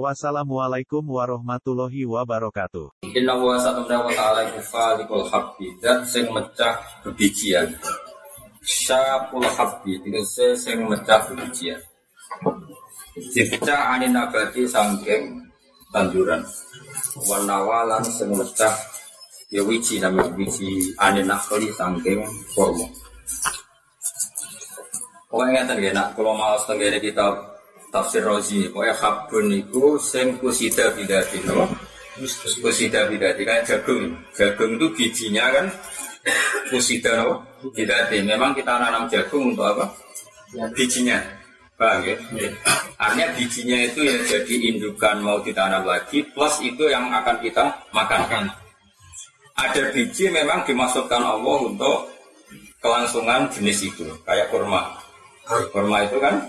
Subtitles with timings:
[0.00, 3.04] Wassalamualaikum warahmatullahi wabarakatuh.
[3.12, 7.68] Inna wa satamna wa ta'ala kufalikul habbi Dan sing mecah bebijian
[8.64, 11.76] Syakul habbi Tegese sing mecah bebijian
[13.36, 15.44] Dipecah anin nabati sangking
[15.92, 16.40] tanduran.
[17.28, 18.72] Wanawalan sing mecah
[19.52, 22.24] Ya wiji namanya wiji anin nakli sangking
[22.56, 22.88] kormo
[25.28, 27.51] Pokoknya ngeten ya nak kalau mau setengah kita
[27.92, 31.68] tafsir Rozi pokoknya habun itu sing kusida bidati no?
[32.64, 33.44] kusida bidati.
[33.44, 34.16] Kayak jagung.
[34.32, 35.66] Jagung itu bijinya kan
[36.72, 37.44] kusida no?
[37.76, 38.24] bidati.
[38.24, 39.84] Memang kita nanam jagung untuk apa?
[40.72, 41.20] Bijinya.
[41.76, 42.16] Paham ya?
[43.00, 48.48] Artinya bijinya itu yang jadi indukan mau ditanam lagi plus itu yang akan kita makan.
[49.58, 52.08] Ada biji memang dimasukkan Allah untuk
[52.80, 54.96] kelangsungan jenis itu kayak kurma.
[55.74, 56.40] Kurma itu kan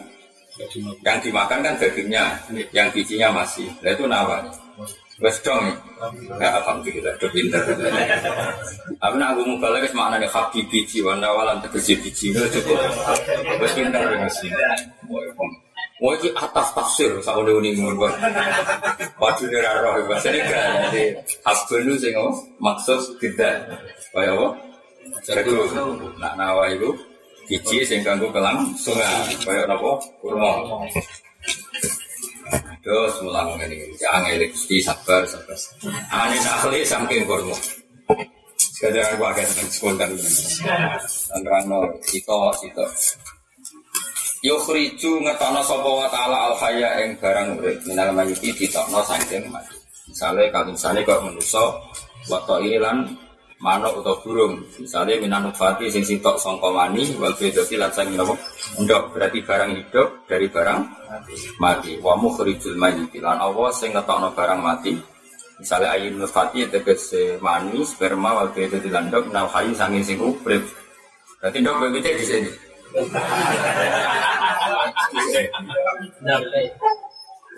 [1.01, 2.37] yang dimakan kan dagingnya,
[2.69, 3.65] yang bijinya masih.
[3.81, 4.37] Nah itu nawa.
[5.21, 5.69] Wes dong
[6.41, 6.57] ya.
[6.57, 7.61] alhamdulillah, udah pinter.
[8.97, 12.81] Tapi nak aku muka lagi makna nih habi biji, warna walan tegesi biji, itu cukup.
[13.61, 14.49] Wes pinter ya sih.
[16.01, 18.11] Mau itu atas tafsir, sama udah unik ngurban.
[19.21, 20.91] Waduh ini raro, bahasa ini kan.
[20.91, 21.03] Jadi
[21.85, 22.11] itu sih
[22.57, 23.69] maksud tidak.
[24.11, 24.47] Kayak apa?
[25.23, 25.49] Jadi,
[26.19, 26.91] nak nawa itu
[27.47, 29.33] biji sing kanggo kelang sungai.
[29.43, 30.51] Kaya napa kurma.
[32.83, 33.95] Terus mulang ngene iki.
[33.99, 35.57] Jangan elik mesti sabar sabar.
[36.11, 37.55] Ane nakli saking kurma.
[38.59, 40.11] Sekadar aku agak senang spontan
[41.39, 42.83] Nerangno Cito Cito
[44.43, 47.79] Yukhriju ngetono sapa wa ta'ala al hayya ing barang urip.
[47.87, 49.71] Minal mayiti ditokno saking mati.
[50.11, 51.23] Misale kalau misale kok
[52.27, 53.07] waktu ini lan
[53.63, 54.59] manuk atau burung.
[54.75, 58.35] Misalnya minanu fati sing sitok songko mani wal bedoti lan sang minapa
[58.75, 60.79] ndok berarti barang hidup dari barang
[61.63, 61.95] mati.
[62.03, 64.91] Wa mukhrijul mayyit lan Allah sing ngetokno barang mati.
[65.63, 71.57] Misalnya ayin nufati tegese mani sperma wal bedoti lan ndok nal hayu sangin sing berarti
[71.63, 72.51] ndok begitu di sini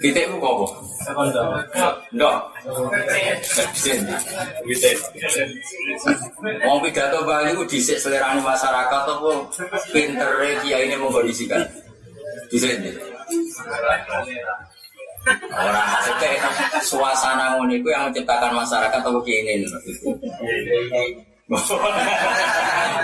[0.03, 0.55] kita itu kok
[2.15, 2.35] Ndok.
[6.65, 9.31] Wong pidato Bali ku dhisik selerane masyarakat apa
[9.93, 10.29] pinter
[10.65, 11.61] kiai ini mengkondisikan.
[12.49, 12.81] Dhisik.
[15.49, 16.37] Orang maksudnya
[16.85, 19.65] suasana ngono yang menciptakan masyarakat atau kiai ini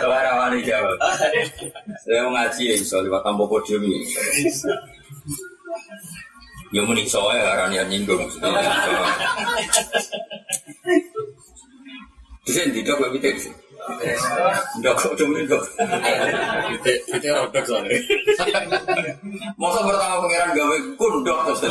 [0.02, 0.98] Orang wani jawab.
[2.02, 4.02] Saya mau ngaji ya, lewat tampo podium ini.
[6.72, 8.48] Ya muni soalnya karena yang nyinggung maksudnya.
[12.48, 13.52] Bisa tidak kok kita bisa.
[14.80, 15.60] Tidak kok cuma itu.
[17.12, 18.00] Kita rodok soalnya.
[19.60, 21.68] Masa pertama pangeran gawe kundok terus.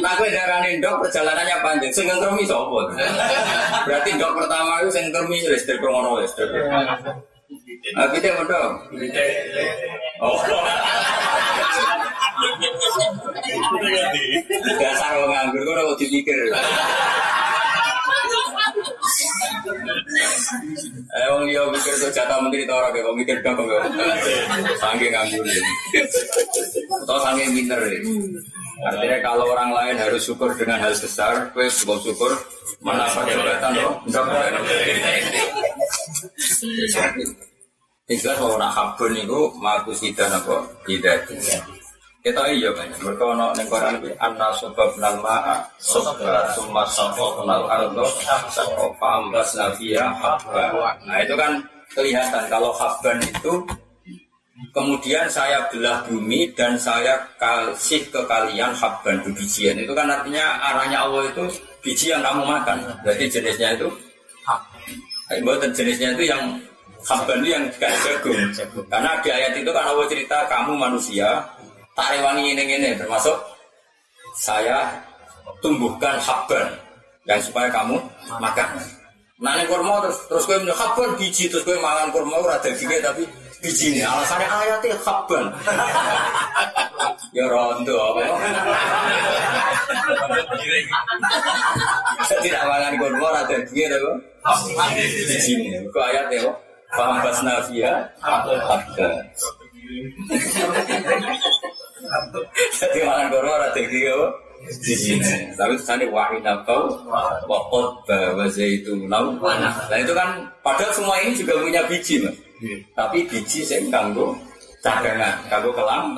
[0.00, 1.92] Nah, gue darahnya dok perjalanannya panjang.
[1.94, 2.90] Sing ngermi sopo.
[3.86, 6.50] Berarti dok pertama itu sing ngermi listrik ngono listrik.
[7.98, 8.72] Ah, kita mau dong.
[10.22, 10.38] Oh.
[14.78, 16.38] Dasar wong nganggur kok ora dipikir.
[21.10, 23.82] Eh wong liya mikir tuh jatah menteri ta ora kok mikir dong kok.
[24.78, 25.42] Sangge nganggur.
[27.02, 27.80] Atau sangge pinter.
[28.80, 32.32] Artinya kalau orang lain harus syukur dengan hal besar, gue syukur syukur
[32.80, 34.24] mana jabatan loh, enggak
[38.10, 41.30] Hingga kalau nak habun itu maku sida nopo tidak
[42.20, 43.00] kita iya banyak.
[43.00, 46.20] Mereka ono neng koran bi anna sebab nama sebab
[46.52, 48.04] summa sabab nal ardo
[48.52, 51.00] sabab ambas nafia habban.
[51.08, 51.64] Nah itu kan
[51.96, 53.64] kelihatan kalau habban itu
[54.76, 61.00] kemudian saya belah bumi dan saya kasih ke kalian habban bijian itu kan artinya arahnya
[61.08, 61.44] Allah itu
[61.80, 62.76] biji yang kamu makan.
[63.00, 63.88] Berarti jenisnya itu
[65.30, 66.42] Buatan jenisnya itu yang
[67.06, 68.34] habban itu yang gak jagung.
[68.90, 71.38] Karena di ayat itu kan Allah cerita kamu manusia
[71.94, 73.38] tak rewangi ini ini termasuk
[74.34, 74.90] saya
[75.62, 76.66] tumbuhkan habban
[77.30, 77.94] yang supaya kamu
[78.42, 78.68] makan.
[79.38, 83.22] Nah ini kurma terus terus minum habban biji terus gue makan kurma ora dagingnya tapi
[83.60, 85.44] biji ini alasannya ayatnya habban.
[87.36, 88.20] ya rondo apa?
[92.40, 94.12] Tidak mangan kurma ora dadi apa?
[94.96, 95.76] Di sini.
[95.92, 96.56] Kok ayat ya kok?
[96.90, 99.08] Paham bas nafia Abda
[102.74, 104.28] Jadi mangan kurma ora dadi apa?
[104.80, 105.52] Di sini.
[105.54, 106.76] Tapi sana wahin apa?
[107.44, 109.36] Wakot bahwa itu nau.
[109.38, 112.49] Nah itu kan padahal semua ini juga punya biji mas.
[112.92, 114.36] Tapi biji saya kanggo
[114.84, 116.12] cadangan, kanggo kelang.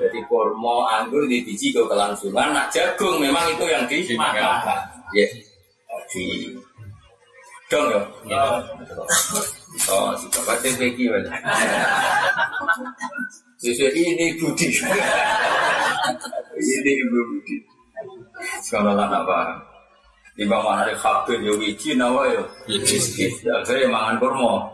[0.00, 2.56] Jadi kurma, anggur di biji kanggo kelangsungan.
[2.56, 4.64] Nak jagung memang itu yang dimakan.
[5.12, 5.24] Ya,
[6.12, 6.56] di
[7.68, 8.40] dong ya.
[9.92, 11.30] Oh, si bapak TPG mana?
[13.60, 14.70] Sesuai ini Budi.
[16.56, 17.56] ini Ibu Budi.
[18.64, 19.58] Sekarang lah nak paham.
[20.38, 22.42] Timbang mana ada kabin ya wiji nawa ya.
[22.70, 24.70] Ya akhirnya mangan kurma.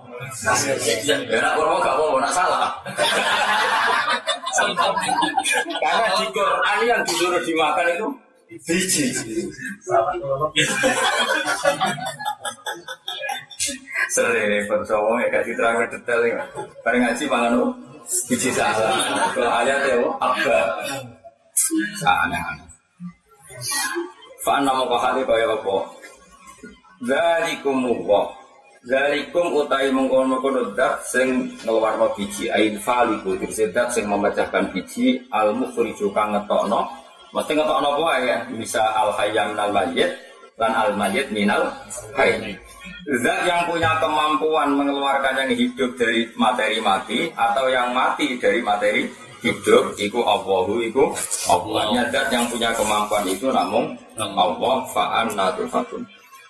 [1.04, 2.70] Ya nak kurma gak apa-apa, nak salah.
[5.82, 8.06] Karena di Quran yang disuruh dimakan itu
[8.64, 9.06] biji.
[14.14, 16.42] Sering percaya ya kasih terang detail ya.
[16.86, 17.66] Bareng ngaji mangan apa?
[18.30, 18.94] Biji salah.
[19.34, 20.58] Kalau ayat ya apa?
[22.04, 22.68] Aneh-aneh.
[24.44, 25.76] Fa'ana mongko hati kaya apa?
[27.04, 28.43] Zalikum wa
[28.84, 32.52] Zalikum utai mengkono-kono dat sing ngeluarno biji.
[32.52, 36.84] Ain faliku tegese dat sing memecahkan biji al mukhriju kang ngetokno.
[37.32, 38.38] Mesti ngetokno apa ya?
[38.52, 40.12] Bisa al hayyam minal mayyit
[40.60, 41.72] lan al mayyit minal
[42.12, 42.54] hayy
[43.24, 49.08] Zat yang punya kemampuan mengeluarkan yang hidup dari materi mati atau yang mati dari materi
[49.44, 51.12] hidup iku Allahu iku
[51.52, 56.00] Allahnya zat yang punya kemampuan itu namun Allah fa'an natufakun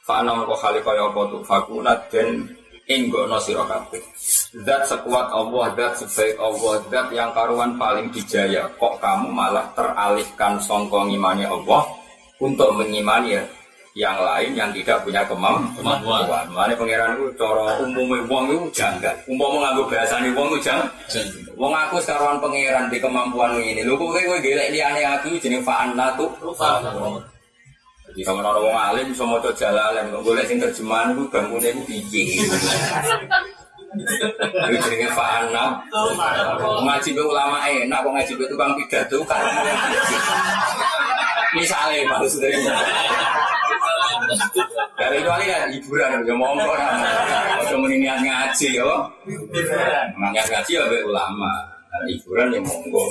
[0.04, 2.44] fa'an namun kau khali kaya apa tufakuna dan
[2.84, 4.02] inggo no kabeh
[4.68, 10.60] zat sekuat Allah zat sebaik Allah zat yang karuan paling dijaya kok kamu malah teralihkan
[10.60, 11.88] songkong imani Allah
[12.36, 13.44] untuk mengimani ya
[13.94, 16.02] yang lain yang tidak punya kemampuan.
[16.50, 19.14] Mana pangeran itu cara umumnya wong itu janggal.
[19.30, 20.90] Umum menganggap bahasa ini wong itu jangan.
[21.54, 23.86] Wong aku sekarang pangeran di kemampuan ini.
[23.86, 26.26] Lu kok kowe gelek liane aku jeneng fa'anna tuh.
[28.14, 31.82] Jadi sama orang wong alim bisa mau jalalan, kok boleh sing terjemahan itu bangunnya itu
[31.82, 32.22] biji.
[34.70, 35.82] Itu jenenge fa'anna.
[36.62, 39.42] Ngaji be ulama enak, kok ngaji be tukang pidato kan.
[41.58, 42.54] Misalnya maksudnya.
[44.94, 46.94] Dari itu kali kan hiburan, ya monggo kan.
[47.66, 48.94] Udah meniniat ngaji ya.
[50.22, 51.50] Niat ngaji ya be ulama.
[52.06, 53.10] Hiburan ya monggo.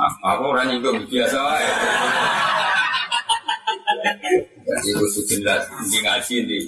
[0.00, 1.36] Aku orang itu biasa.
[4.84, 6.58] Itu jelas, di ngaji di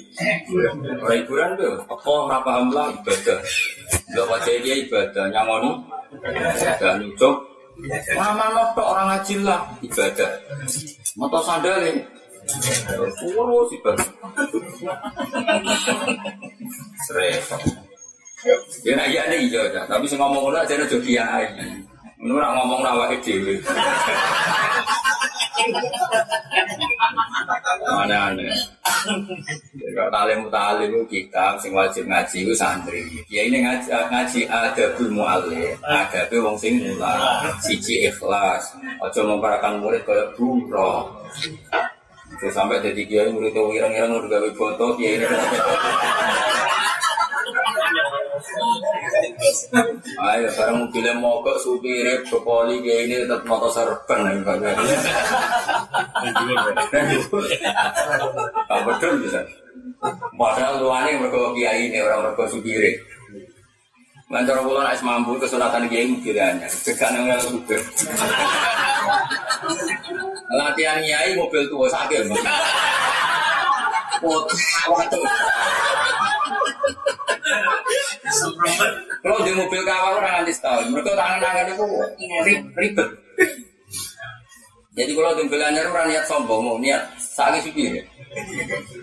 [1.00, 3.38] orang hiburan tuh, apa nggak paham lah ibadah.
[4.10, 5.70] Gak wajah dia ibadah, nyamoni,
[6.16, 7.36] ibadah nucuk.
[8.16, 10.30] Mana tok orang ngaji lah ibadah.
[11.16, 12.02] Moto sandal ini,
[13.36, 14.08] Urus ibadah.
[17.10, 17.62] Repot.
[18.80, 21.44] Ya nak iya nih iya, tapi sing ngomong ngono aja kiai.
[22.20, 23.60] Ngono ora ngomong awake dhewe.
[28.00, 28.52] Aneh-aneh.
[29.90, 33.02] Kalau talim talim kita sing wajib ngaji itu santri.
[33.28, 38.76] Ya ini ngaji, ngaji ada ilmu alih, ada wong sing mula, siji ikhlas.
[39.00, 40.36] Ojo memparakan murid kayak.
[42.40, 45.20] Terus sampai jadi kiai murid itu irang-irang udah gawe foto kiai
[50.20, 54.74] Ayo sekarang mobilnya mogok supir kepoli kayak ini tetap motor serban yang banyak.
[58.66, 59.40] Gak betul bisa.
[60.34, 62.82] Padahal luane mereka kiai ini orang mereka supir.
[64.30, 66.54] Lancar bulan es mampu kesunatan kiai mobilnya,
[66.86, 67.82] tekan yang supir.
[70.54, 72.30] Latihan kiai mobil tua sakit.
[74.90, 75.24] Waduh.
[79.20, 81.84] Kalau di mobil kawal orang nanti setahun, mereka tangan-tangan itu
[82.78, 83.08] ribet.
[84.96, 87.72] Jadi kalau di mobil anyar orang niat sombong, mau niat sakit sih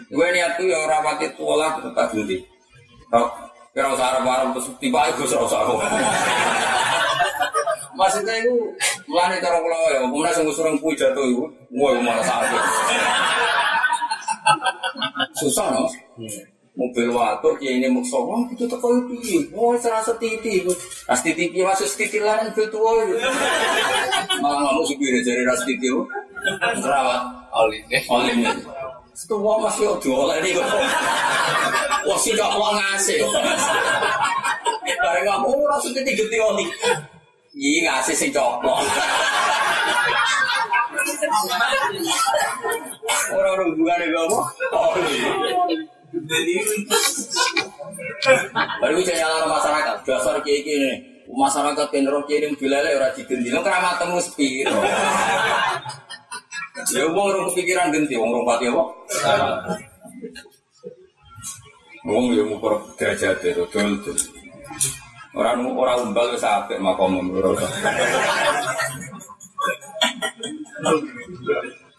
[0.08, 2.42] Gue niat tuh yang rapati pola tetap tak judi.
[3.78, 5.76] Kira usah terus tiba iku usah aku.
[7.98, 8.54] Maksudnya itu
[9.10, 12.62] mulane cara kula ya, kemudian sing usureng kuwi jatuh iku, woi malah sakit.
[15.38, 15.90] Susah no?
[16.78, 19.50] Mobil watuk ya ini mukso wah itu teko piye?
[19.50, 20.62] Wah serasa titi
[21.10, 21.66] ras titi piye?
[21.66, 23.18] Masuk titi tua itu
[24.38, 25.90] malah nggak musik biru dari ras titi
[26.78, 27.22] terawat
[27.58, 28.38] olin olin
[29.18, 30.54] Setua masih ojo oleh ini
[32.06, 33.18] wah sih gak mau ngasih.
[35.02, 36.70] Bareng kamu langsung titi gede oli.
[37.58, 38.86] Iya ngasih sing coklat.
[43.34, 44.26] Orang-orang hubungannya gak?
[44.70, 45.87] Oh, iya.
[48.84, 50.92] Baru saya nyala masyarakat, dasar kayak gini.
[51.28, 53.52] Masyarakat yang roh kirim bilale ora digendi.
[53.52, 54.64] Lo keramat temu sepi.
[56.96, 58.84] Ya wong orang kepikiran genti, wong orang pati apa?
[62.08, 64.18] Wong ya ngukur derajat itu, dol dol.
[65.36, 67.60] Orang orang umbal wis apik makom menurut.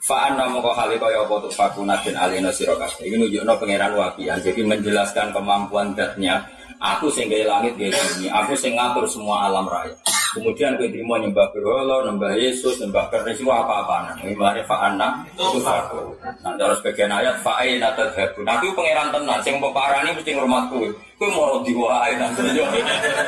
[0.08, 2.96] Fa'an namu kau kali kaya apa tuh fakuna dan alina sirokas.
[3.04, 4.40] Ini nunjukno pangeran wabian.
[4.40, 6.40] Jadi menjelaskan kemampuan datnya.
[6.80, 8.32] Aku sing gaya langit gaya bumi.
[8.32, 9.92] Aku sing ngatur semua alam raya.
[10.32, 14.16] Kemudian kau terima nyembah berhala, nyembah Yesus, nyembah keris itu apa-apa.
[14.24, 16.00] Ini mari fa'ana itu faku.
[16.24, 18.40] Nah, terus bagian ayat fa'ain atau dhabu.
[18.48, 19.38] Nah, itu pangeran tenan.
[19.44, 20.88] Sing peparani mesti ngurmatku.
[21.20, 22.48] Kau mau diwai nanti.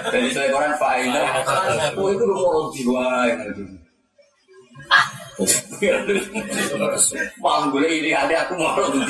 [0.09, 1.13] Jadi saya koran fa'ain.
[1.93, 3.65] Kau itu mau diwai nanti.
[7.41, 9.01] Mang gue ini ada aku mau waktu.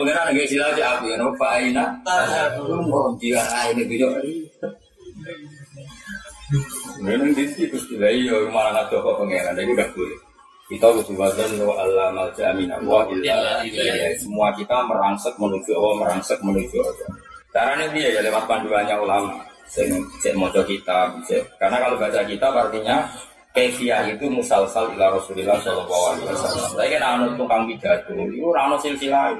[0.00, 1.84] Pengen ada sila aja aku ya, nopo aina.
[2.88, 4.08] Mau dia ini video.
[7.00, 10.18] Memang di situ sudah iya malah nggak tahu pengeran, jadi udah boleh.
[10.68, 13.60] Kita butuh wazan wa Allah malja amin wa illa
[14.16, 17.08] Semua kita merangsek menuju Allah, merangsek menuju Allah.
[17.52, 19.44] Caranya dia ya lewat panduannya ulama.
[19.68, 19.88] Saya
[20.36, 21.16] mau kita,
[21.56, 23.08] karena kalau baca kitab artinya
[23.52, 26.72] Kefia itu musalsal ila Rasulillah Shallallahu Alaihi Wasallam.
[26.72, 29.36] Saya kan anu tukang pidato, itu rano silsilah.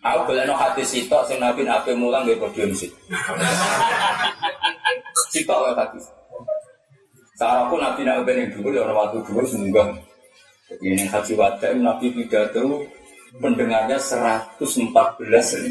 [0.00, 2.88] Aku boleh no hati sitok, sing nabi nabi mulang gak podium sih.
[5.32, 6.00] Sitok ya hati.
[7.40, 9.96] Cara pun nabi nabi yang dulu, ya waktu dulu semoga.
[10.68, 12.84] Jadi ini haji wadah nabi pidato
[13.40, 14.60] pendengarnya 114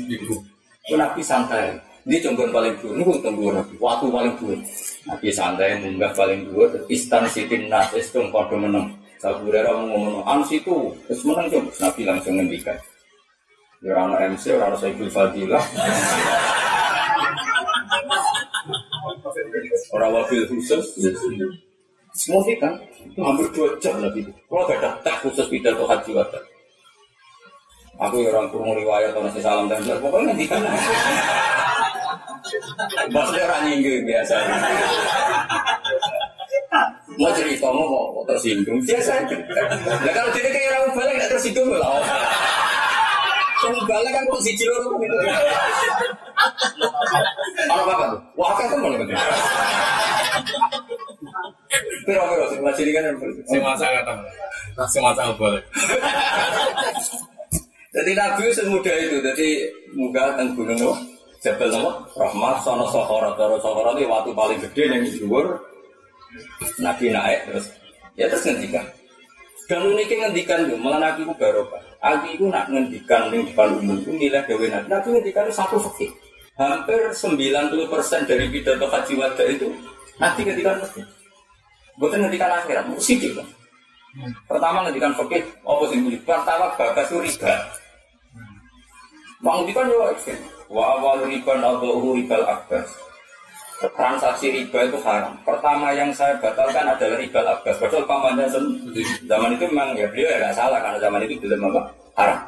[0.10, 0.42] ribu.
[0.90, 1.89] Nabi santai.
[2.08, 3.52] Ini cenggon paling dulu, ini tunggu.
[3.80, 4.56] Waktu paling dulu.
[5.10, 8.94] Nabi santai munggah paling dua istan sitin nas itu pada menang.
[9.20, 12.78] Saburera mau ngomong ans itu terus menang coba Nabi langsung ngendikan.
[13.80, 15.64] Ya orang MC, orang Saiful Fadilah.
[19.96, 20.86] orang wabil khusus.
[22.16, 24.32] Semua kan itu hampir dua jam itu.
[24.52, 26.44] Kalau gak ada tak khusus pidato haji wadah.
[28.00, 30.64] Aku ya orang kurung riwayat nasi salam dan pokoknya ngendikan.
[33.10, 34.36] Maksudnya orang nyinggung biasa.
[37.20, 37.84] Mau cerita mau
[38.24, 39.12] kok tersinggung biasa.
[39.84, 42.00] Nah kalau jadi kayak orang balik nggak tersinggung lah.
[43.60, 45.16] Kalau balik kan kok si cilo gitu.
[47.68, 48.22] Apa apa tuh?
[48.40, 49.14] Wah kan teman gitu.
[52.08, 54.14] Pero pero sing jadi kan kata.
[54.88, 55.64] Sing masa balik.
[57.90, 59.50] Jadi Nabi semudah itu, jadi
[59.98, 60.78] muka teng gunung
[61.40, 65.56] Jabal nama Rahmat sono Sohorot Toro Sohorot itu waktu paling gede yang di luar
[66.84, 67.66] Nabi naik terus.
[68.20, 68.84] Ya terus ngendikan.
[69.72, 71.80] Dan uniknya ngendikan itu malah Nabi itu barokah.
[72.04, 74.86] Nabi itu nak ngendikan di depan umum itu nilai dewi Nabi.
[74.92, 76.12] Nabi ngendikan satu fakir
[76.60, 79.72] hampir 90% dari pidato haji wada itu
[80.20, 81.08] Nabi ngendikan fakir
[81.96, 83.48] bukan ngendikan akhirat musik kan
[84.44, 87.54] pertama ngendikan fakir apa sih pertama bagas itu riba.
[89.40, 92.86] Bang ngendikan ya ekstrim Wa awal riba nadhuhu ribal abbas.
[93.80, 95.34] Transaksi riba itu haram.
[95.42, 97.76] Pertama yang saya batalkan adalah riba abbas.
[97.82, 98.46] Padahal pamannya
[99.26, 101.82] zaman itu memang ya beliau ya salah karena zaman itu belum apa
[102.22, 102.40] haram.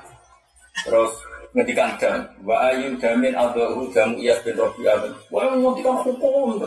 [0.86, 1.12] Terus
[1.58, 5.02] ngetikan dan wa ayu damin adhuhu jamu iyas bin robi'ah.
[5.34, 6.62] Wa ngetikan hukum.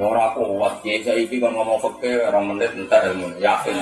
[0.00, 3.76] Orang kuat, kiai saya ini kan ngomong fakir, orang menit entar ilmu, yakin.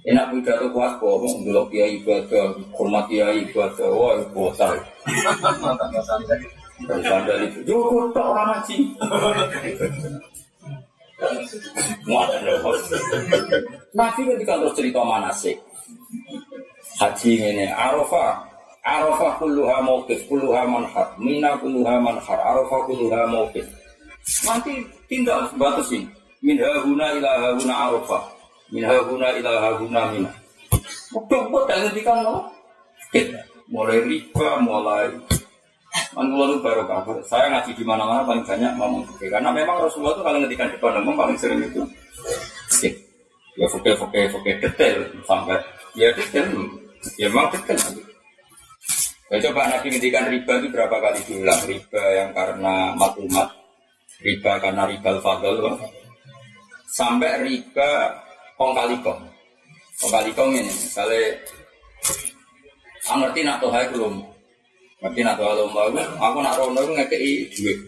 [0.00, 4.80] Enak pidato kuat kok, dulu kiai ibadah, hormat kiai ibadah, wah bosan.
[6.88, 8.76] Dan sandal itu, yo tak orang ngaji.
[13.92, 15.60] Nabi ketika terus cerita manasik,
[16.96, 18.40] haji ini Arafah,
[18.80, 23.68] Arafah kulluha mauqif, kulluha manhar, Mina kulluha manhar, Arafah kulluha mauqif.
[24.48, 24.80] Nanti
[25.12, 26.08] tinggal batasi,
[26.40, 28.39] min hahuna ila hahuna Arafah
[28.70, 30.30] min haguna ila haguna mina.
[31.10, 32.46] Kok dan ngendikan no?
[33.70, 35.10] Mulai riba, mulai
[36.14, 37.18] Manula itu baru kabar.
[37.26, 39.30] Saya ngaji di mana-mana paling banyak ngomong fikih.
[39.30, 41.82] Karena memang Rasulullah itu kalau ngendikan depan umum paling sering itu.
[43.58, 45.58] Ya fikih, fikih, fikih detail sampai
[45.98, 46.46] ya detail.
[47.18, 47.78] Ya memang detail.
[49.30, 51.62] Ya, coba Nabi ngendikan riba itu berapa kali diulang?
[51.62, 53.46] Riba yang karena maklumat,
[54.26, 55.78] riba karena riba al-fadl,
[56.90, 57.90] sampai riba
[58.60, 59.20] kong kali kong.
[59.96, 61.32] Kong kali kong ini, misalnya,
[63.08, 64.20] aku ngerti nak tuh belum.
[65.00, 67.78] Ngerti nak tuh lomba itu, aku nak rono itu ngekei duit.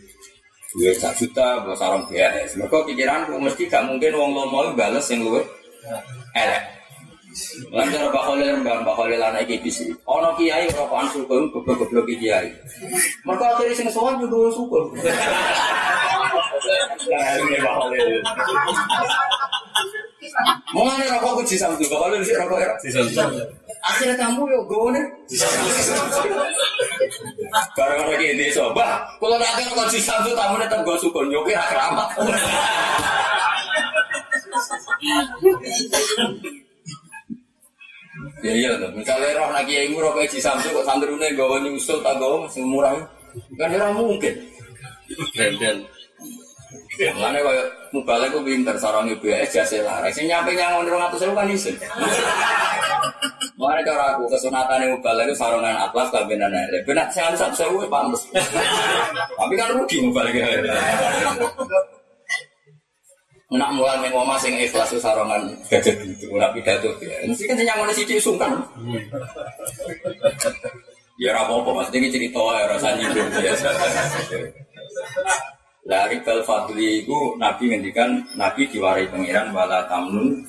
[0.73, 2.57] Duit satu juta, buat sarang BS.
[2.57, 5.45] Mereka pikiranku mesti gak mungkin wong lomba itu balas yang luwe
[6.33, 6.65] elek.
[7.73, 9.89] Lan cara Mbak Khalil mbak Mbak Khalil anak iki bisi.
[10.05, 12.49] Ono kiai rokokan sugeng goblok-goblok kiai.
[13.25, 14.89] Mergo akhire sing sowan yo sugeng.
[17.03, 17.35] Nah,
[20.33, 20.57] Khalil.
[20.73, 22.75] Mulane rokok ku jisam tuh, kalau lu rokok era.
[23.83, 25.05] Akhirnya kamu yo gue nih.
[27.77, 31.63] Karena lagi ini coba, kalau nanti rokok jisam tuh tamu tetap gue sukun, yo kira
[31.69, 32.09] keramat.
[38.43, 42.17] Ya iya tuh, misalnya roh lagi yang rokok jisam tuh kok sandrune gue nyusul tak
[42.17, 42.97] gue masih murah,
[43.61, 44.35] kan ya mungkin.
[45.61, 45.85] Dan
[47.11, 50.15] Mana kaya mubalik ku pinter sarang ibu ya jasa laras.
[50.15, 51.75] Sing nyampe nyangon rong atus kan isin.
[53.61, 56.79] Mana cara aku kesunatan mubalik itu sarongan atlas kabinan ada.
[56.87, 58.23] Benak saya satu sewu pantas.
[59.39, 60.47] Tapi kan rugi mubalik ya.
[63.53, 67.21] Nak mulai neng omah sing ikhlas sarongan gajah gitu, nak pidato ya.
[67.29, 68.57] Mesti kan nyangon sithik sungkan.
[71.21, 73.69] Ya ora apa-apa, maksudnya cerita ya rasa nyinggung biasa.
[75.83, 77.03] Dari bal fadli
[77.43, 80.47] Nabi ngendikan Nabi diwarai pengiran wala tamnun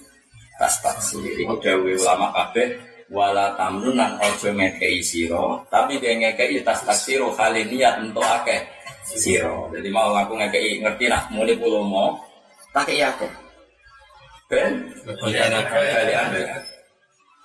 [0.61, 1.25] tas taksir.
[1.25, 2.77] Iku dawe ulama kabeh
[3.09, 5.65] wala tamnun nan ojo ngekei siro.
[5.73, 8.61] Tapi dia ngekei tas taksiro kali niat untuk akeh
[9.09, 9.73] siro.
[9.73, 12.13] Jadi mau aku ngekei ngerti nak mulai mau
[12.69, 13.31] tak akeh.
[14.51, 14.85] Ben,
[15.17, 15.49] kalian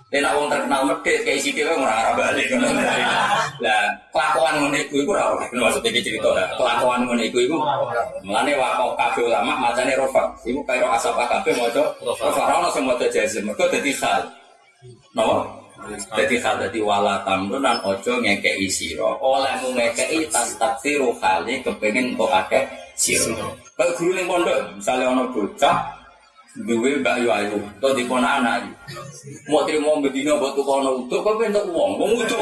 [0.08, 2.48] dan awang terkenal medit kayak isi kita nggak arah balik.
[3.60, 6.48] Lah kelakuan menipu itu ora maksudnya iki cerita lah.
[6.56, 7.56] Kelakuan menipu itu
[8.24, 10.32] melane wakau kafe ulama macane rofa.
[10.48, 12.24] Ibu kayak asap kafe mojo rofa.
[12.24, 13.44] Ora ono sing mojo jazim.
[13.44, 14.24] Mergo dadi hal.
[15.12, 15.44] Napa?
[16.16, 17.68] Dadi hal dadi wala tamrun
[18.24, 19.12] ngekeki sira.
[19.20, 22.64] Oleh mu ngekeki tas taksiru kali kepengin kok akeh
[22.96, 23.44] sira.
[23.76, 25.97] Kalau guru ning pondok misalnya ono bocah
[26.66, 28.66] duwe mbak yu ayu to di kona anak
[29.46, 32.40] mau terima bedino buat tuh kono utuh kok bentuk uang mau utuh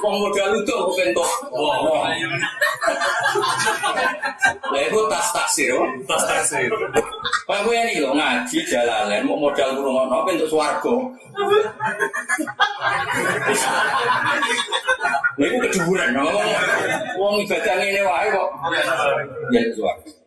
[0.00, 1.80] uang modal utuh kok bentuk uang
[4.72, 5.76] lah itu tas taksir
[6.08, 6.70] tas taksir.
[7.44, 11.12] Pak gue ini lo ngaji jalalan mau modal kurung apa bentuk swargo
[15.34, 16.14] Lha iku keduburan,
[17.18, 18.50] wong ibadah ngene wae kok.
[19.50, 20.23] Ya swargo.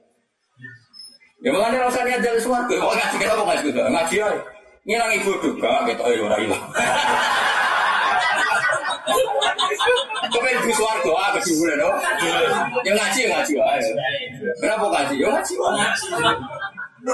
[1.38, 4.30] Ya mengenai rasa niat jadi suarga, kok ngaji kita kok ngaji juga, ngaji ya.
[4.90, 6.64] Ngilang ibu duka, gitu ayo ora ilang.
[10.34, 11.94] Kepen ibu suarga, ah kesuburan dong.
[12.82, 13.94] Ya ngaji ya ngaji ayo.
[14.58, 15.14] Kenapa ngaji?
[15.22, 15.86] Ya ngaji wae.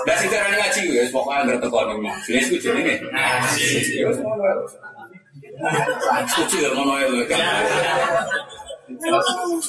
[0.08, 3.64] Dan sing carane ngaji ya pokoknya anggere teko ning majelis ku jenenge ngaji.
[4.00, 4.56] Ya wis ngono ae.
[6.32, 6.72] Suci ya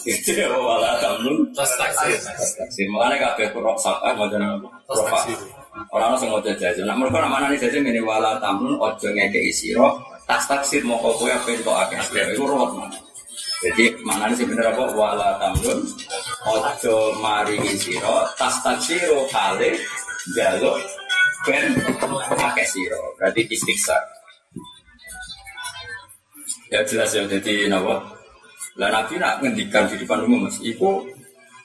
[0.05, 2.19] Itu wala tamnun tas taksir
[2.59, 2.87] taksir.
[2.93, 4.69] Makanya kabeh kurok sapa ngoten apa?
[4.89, 5.39] tas taksir
[5.91, 6.15] Orang
[6.55, 6.87] jajan.
[6.87, 6.97] Nak
[7.59, 8.39] jajan wala.
[10.25, 10.47] Tas
[11.35, 11.51] apa
[11.87, 11.99] akeh.
[12.35, 12.99] Iku ruwet mana.
[13.65, 15.81] Jadi maknanya sih bener apa wala tamnun
[16.47, 18.29] aja maringi sira.
[18.39, 19.75] Tas taksiro kale
[20.37, 20.79] jaluk
[21.43, 21.75] ben
[22.39, 23.01] akeh sira.
[23.19, 23.97] Berarti istiksa.
[26.73, 28.14] Ya jelas ya jadi napa?
[28.75, 31.07] Lah Nabi nak ngendikan di depan umum mas, itu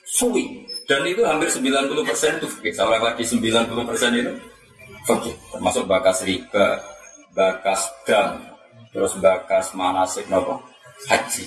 [0.06, 0.62] suwi.
[0.86, 2.72] Dan itu hampir 90% itu fikih.
[2.74, 3.42] Saya lagi 90%
[4.14, 4.32] itu
[5.06, 5.34] fikih.
[5.54, 6.82] Termasuk bakas riba,
[7.34, 8.42] bakas dam,
[8.94, 10.58] terus bakas manasik nopo
[11.06, 11.46] haji.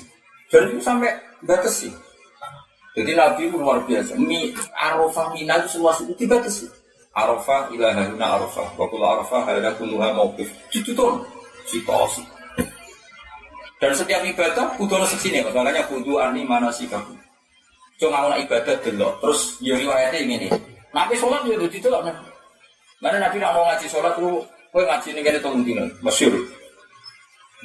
[0.52, 1.12] Dan itu sampai
[1.43, 1.93] batas sih.
[2.93, 4.13] Jadi Nabi itu luar biasa.
[4.21, 6.69] Mi arafah mina itu semua itu dibatasi.
[7.13, 8.67] Arafah ilaha huna arafah.
[8.78, 9.49] Wakul arafah
[9.82, 10.49] kuluha mawqif.
[10.69, 11.26] Itu tuh
[11.65, 12.21] situasi.
[13.84, 17.12] Dan setiap ibadah kudu ono seksine, makanya kudu ani manasikaku.
[18.00, 20.48] Cuma ana ibadah delok, terus yo riwayate ngene.
[20.96, 22.08] Nabi sholat yo delok.
[22.08, 22.15] nah.
[23.04, 24.39] Mana Nabi nak mau ngaji sholat tuh,
[24.72, 26.32] kowe ngaji ning kene tolong dino, masyhur.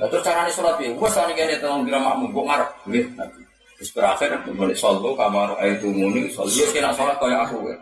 [0.03, 0.91] Nah terus carane sholat piye?
[0.99, 2.71] Wes ning kene tolong dino makmum kok ngarep.
[2.91, 3.41] Nggih, Nabi.
[3.79, 7.75] Terus berakhir boleh sallu kamar itu muni sallu yo kena sholat kaya aku kowe.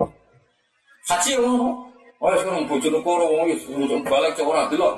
[1.09, 1.89] Haji ngono.
[2.21, 3.49] Oh, sekarang bojone koro wong
[4.05, 4.93] balik cok ora delok.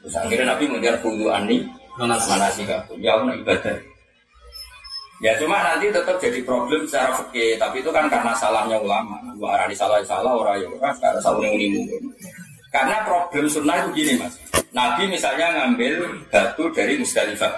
[0.00, 3.00] Terus akhirnya Nabi mengejar kudu ani mana sih kamu?
[3.00, 3.76] Ya ono ibadah.
[5.20, 9.20] Ya cuma nanti tetap jadi problem secara fikih, tapi itu kan karena salahnya ulama.
[9.36, 11.84] Gua arani salah salah orang ya orang karena salah yang unimu.
[12.72, 14.32] Karena problem sunnah itu gini mas.
[14.72, 17.52] Nabi misalnya ngambil batu dari Musdalifah,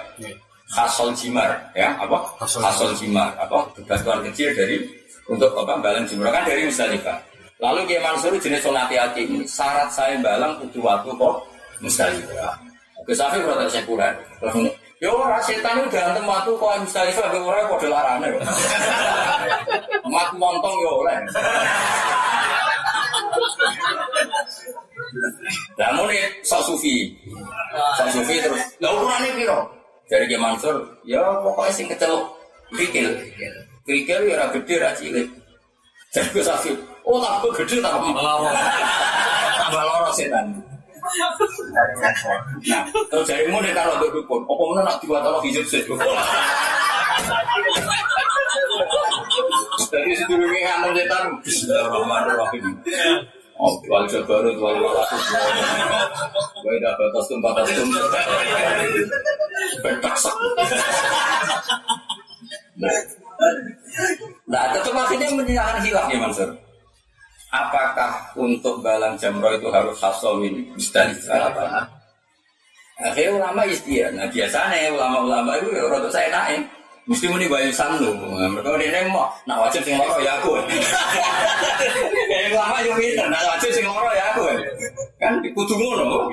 [0.75, 2.17] khasol jimar, ya apa?
[2.41, 3.63] Khasol jimar, apa?
[3.85, 4.81] Batuan kecil dari
[5.29, 5.79] untuk apa?
[5.79, 7.15] Balang jimar kan dari Musdalifah.
[7.63, 11.35] Lalu Kiai Mansur jenis sonati hati ini, syarat saya balang butuh waktu kok
[11.79, 12.72] Musdalifah.
[13.03, 14.15] Gus Safi berarti saya kurang.
[15.03, 18.27] Yo ora setan itu ganteng matu kok Mustalifah be ora kok larane.
[20.13, 21.19] Mat montong yo oleh.
[25.75, 27.11] Lah muni sok sufi.
[27.99, 28.63] Sok sufi terus.
[28.79, 29.59] Lah ukurane piro?
[30.07, 32.23] Dari Ki Mansur, ya pokoknya sing kecelok
[32.75, 33.07] krikil.
[33.87, 35.27] Krikil ya ora gede ora cilik.
[36.13, 36.69] Jadi gue sapi,
[37.09, 38.53] oh tak gede tak malah
[39.57, 40.47] tambah loro setan.
[43.51, 45.27] Mau nih kalau dukun, apa mana nak dibuat
[50.15, 52.65] sedulurnya ngomong setan, Bismillahirrahmanirrahim.
[53.59, 53.77] Oh,
[57.43, 57.87] batastum.
[59.83, 60.35] Bentak sak.
[64.49, 66.49] Nah, tetap akhirnya menyerahkan hilaf ya Mansur.
[67.53, 71.85] Apakah untuk balang jamro itu harus hasawin musdalifah apa?
[72.97, 74.09] Akhirnya ulama istiar.
[74.09, 76.65] Nah biasanya ulama-ulama itu ya rada saya naik.
[77.03, 78.09] Mesti muni bayu sandu.
[78.15, 80.55] Mereka dia mau nak wajib sing loro ya aku.
[82.31, 84.49] Kayak ulama yo pinter, nak wajib sing loro ya aku.
[85.19, 86.31] Kan kudu ngono.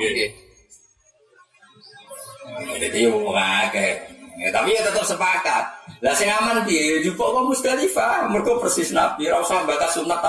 [2.80, 3.88] Jadi yo ngake.
[4.40, 5.64] Ya, tapi ya tetap sepakat.
[6.00, 7.04] Lah sing aman piye?
[7.04, 10.20] Jupuk kok Musdalifah, mergo persis Nabi, ora usah batas sunat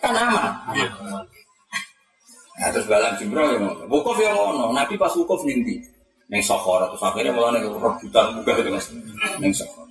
[0.00, 0.48] kan aman.
[2.54, 3.84] Nah, terus balang jumroh ya ngono.
[3.90, 4.72] Wukuf ya ngono.
[4.72, 5.76] Nabi pas wukuf ning ndi?
[6.32, 8.86] Ning Sokhor terus akhirnya malah ning rebutan munggah itu Mas.
[9.42, 9.84] Ning Sokhor.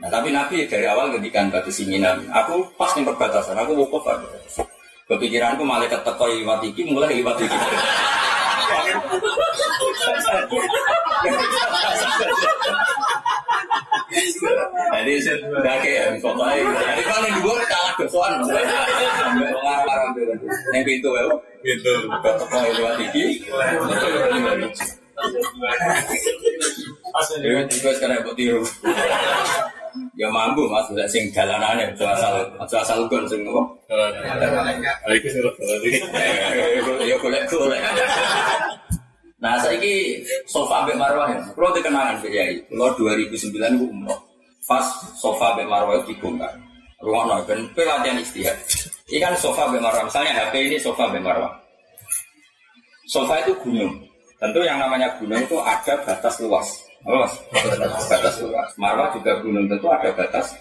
[0.00, 2.24] Nah, tapi Nabi dari awal ngendikan batu singinan.
[2.32, 4.24] Aku pas ning perbatasan, aku wukuf aja.
[5.10, 7.58] Kepikiranku malaikat teko liwat iki mulai liwat iki.
[14.92, 16.62] Jadi sudah kayak pokoknya.
[16.78, 18.32] Jadi kalau yang dua kalah dosoan.
[18.44, 20.12] Ngarang-ngarang
[20.76, 21.24] yang pintu ya.
[21.62, 21.92] Gitu.
[22.22, 23.24] Toko lewat iki.
[27.42, 28.62] Ya juga sekarang buat tiru.
[30.12, 33.62] Ya mampu mas, udah sing jalanannya, aja asal, aja asal gon sing apa?
[35.08, 35.24] Baik,
[37.08, 37.80] Ya golek golek.
[39.42, 41.42] Nah, saya ini sofa Mbak Marwah ya.
[41.50, 44.20] Kalau dikenangan Mbak Yai, kalau 2009 itu umroh.
[44.68, 44.86] Pas
[45.18, 46.54] sofa Mbak Marwah itu dibongkar.
[47.02, 48.54] Ruang no, dan pelatihan istihad.
[49.10, 50.06] Ini kan sofa Mbak Marwah.
[50.06, 51.52] Misalnya HP ini sofa Mbak Marwah.
[53.10, 53.90] Sofa itu gunung.
[54.38, 56.68] Tentu yang namanya gunung itu ada batas luas.
[57.02, 57.26] Oh,
[58.06, 58.70] batas luas.
[58.78, 60.54] Marwah juga gunung tentu ada batas.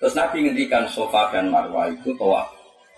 [0.00, 2.42] Terus Nabi ngendikan sofa dan Marwah itu toa.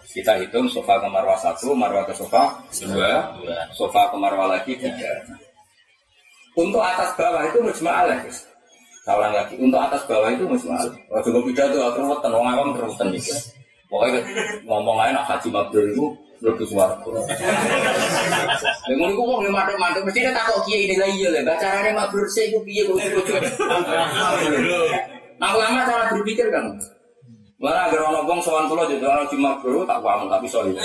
[0.05, 2.53] Kita hitung sofa ke marwah satu, marwah ke sofa
[2.85, 3.25] dua,
[3.73, 5.09] sofa ke marwah lagi tiga.
[6.55, 8.45] Untuk atas bawah itu mujma'alah guys.
[9.03, 10.93] Saya ulang lagi, untuk atas bawah itu mujma'alah.
[11.09, 12.69] Waktu gue pidato, aku ruwetan, orang awam.
[13.89, 14.21] Pokoknya
[14.69, 16.07] ngomong aja nak haji mabrur itu
[16.45, 16.95] lebih suara.
[18.89, 22.29] Yang mau ngomong mantuk mantuk, mesti dia takut kiai ini lagi ya, baca caranya mabrur
[22.29, 23.41] saya gue piye gue gue
[25.41, 26.77] Nah ulama cara berpikir kan,
[27.65, 30.77] Mana agar orang ngomong soal pulau jadi orang cuma bro tak paham tapi sorry.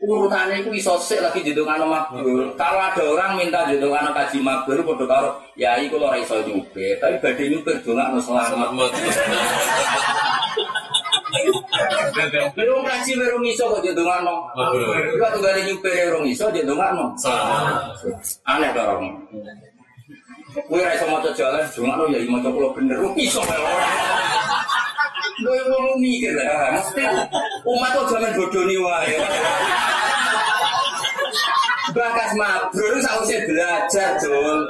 [0.00, 2.52] Urutannya itu iso sik lagi jedongan makbul.
[2.56, 7.16] Kalau ada orang minta jedongan kaji makbul, podo karo ya lho ora iso nyupe, tapi
[7.20, 8.68] badhe nyupe dongakno selamat.
[12.54, 14.36] Belum kaji baru iso kok jedongakno.
[15.14, 17.14] Iku tuh gale nyupe baru iso jedongakno.
[18.46, 19.14] Aneh to orang.
[20.66, 23.40] Kowe ra iso maca jalan, dongakno ya maca kula bener iso.
[25.40, 27.00] Gue mau mikir lah, mesti
[27.64, 29.16] umat tuh jangan bodoh nih wae.
[31.96, 34.60] Bakas mabrur sausnya belajar Jul.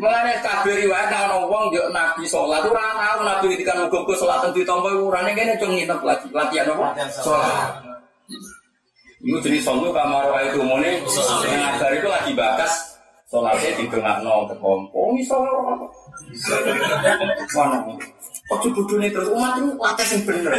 [0.00, 4.52] Mulane kabeh riwayat ana wong yo nabi salat ora tau nabi ketika muga-muga salat teng
[4.54, 6.86] ditampa urane kene cung nginep lagi latihan apa?
[7.10, 7.70] Salat.
[9.20, 12.90] Itu jenis songko kamar wae itu mone ngabar itu lagi bakas
[13.30, 15.86] Solatnya di tengah nol terkompo, misalnya apa?
[17.54, 17.78] Mana?
[18.50, 20.50] Kok bodoh nih terus umat itu wates yang bener.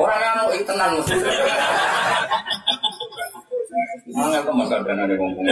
[0.00, 1.16] Orang yang mau tenang mesti.
[4.08, 5.44] Mana kok masa dana ada ngomong?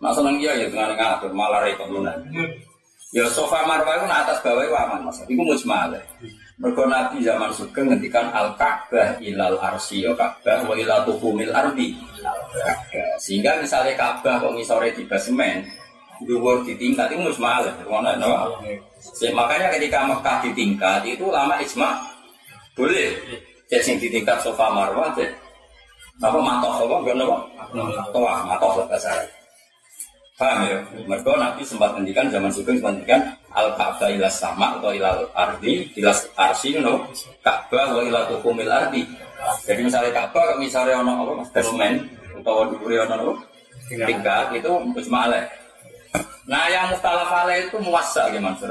[0.00, 2.16] Nah seneng dia ya dengan ngatur malah repot lunan.
[3.14, 5.22] Ya sofa marwah itu atas bawah itu aman mas.
[5.22, 5.96] Itu mujmal.
[6.54, 11.98] Mergo Nabi zaman sugeng ngendikan al Ka'bah ilal arsi ya Ka'bah wa ilal tuhumil ardi.
[13.22, 15.66] Sehingga misalnya Ka'bah kok ngisore di basement,
[16.22, 17.66] dhuwur di tingkat itu mujmal.
[17.86, 18.30] Ngono no.
[19.34, 22.02] Makanya ketika Mekah di tingkat itu lama ijma
[22.74, 23.14] boleh.
[23.70, 25.14] Jadi sing di tingkat sofa marwah
[26.22, 27.36] apa matoh apa enggak nopo?
[28.14, 29.30] Toa matoh lah bahasa Arab.
[30.34, 30.78] Paham ya?
[31.06, 33.22] Mereka Nabi sempat ngendikan zaman sugeng sempat ngendikan
[33.54, 37.06] al Ka'bah ila sama atau ila ardi ila arsi no
[37.42, 39.06] Ka'bah wa ila tukumil ardi.
[39.62, 43.32] Jadi misalnya Ka'bah misalnya ono apa mas atau diburi ono apa
[43.90, 44.70] tingkat itu
[45.06, 45.46] cuma ale.
[46.50, 48.68] Nah yang mustalaf ale itu muasa gimana sih?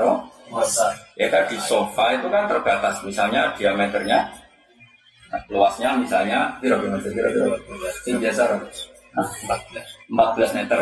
[1.17, 4.29] Ya tadi sofa itu kan terbatas, misalnya diameternya,
[5.53, 7.53] luasnya misalnya kira-kira kira-kira
[8.09, 8.41] yang biasa
[9.13, 9.27] nah,
[10.09, 10.81] 14 meter.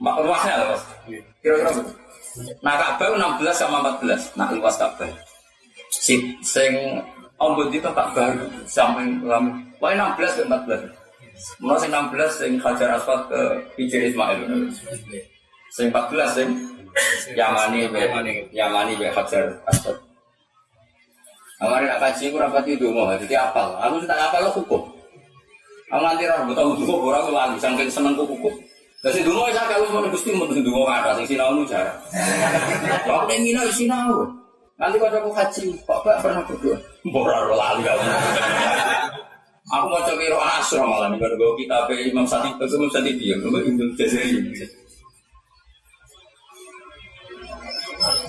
[0.00, 0.82] Luasnya luas.
[1.44, 1.70] Kira-kira
[2.62, 4.38] Nah Ka'bah 16 sama 14.
[4.38, 5.10] Nah luas Ka'bah.
[5.90, 7.02] Si sing
[7.38, 9.58] ombud itu tak baru sampai lama.
[9.82, 11.62] Wah 16 ke 14.
[11.62, 13.40] Mulai sing 16 sing Hajar Aswad ke
[13.78, 14.70] Hijir Ismail.
[15.70, 16.48] Sing 14 sing
[17.34, 18.00] Yamani be
[18.54, 20.07] Yamani be Hajar Aswad.
[21.58, 23.74] Amari nak kaji aku rapat itu mau jadi apal.
[23.82, 24.82] Aku tak apal lo hukum.
[25.90, 28.54] Aku nanti roh betul betul orang lagi saking seneng hukum.
[29.02, 31.98] Jadi dulu saya kalau mau gusti mau dulu ada sing sinau nu jarang.
[33.10, 34.22] Aku ning mina sinau.
[34.78, 36.78] Nanti kalau aku haji, Pak Pak pernah berdoa.
[37.10, 38.02] Borar lali kalau.
[39.68, 43.58] Aku mau coba roh asro malah nih kalau kita Imam Sati, Imam Sati dia, Imam
[43.58, 43.84] Ibnu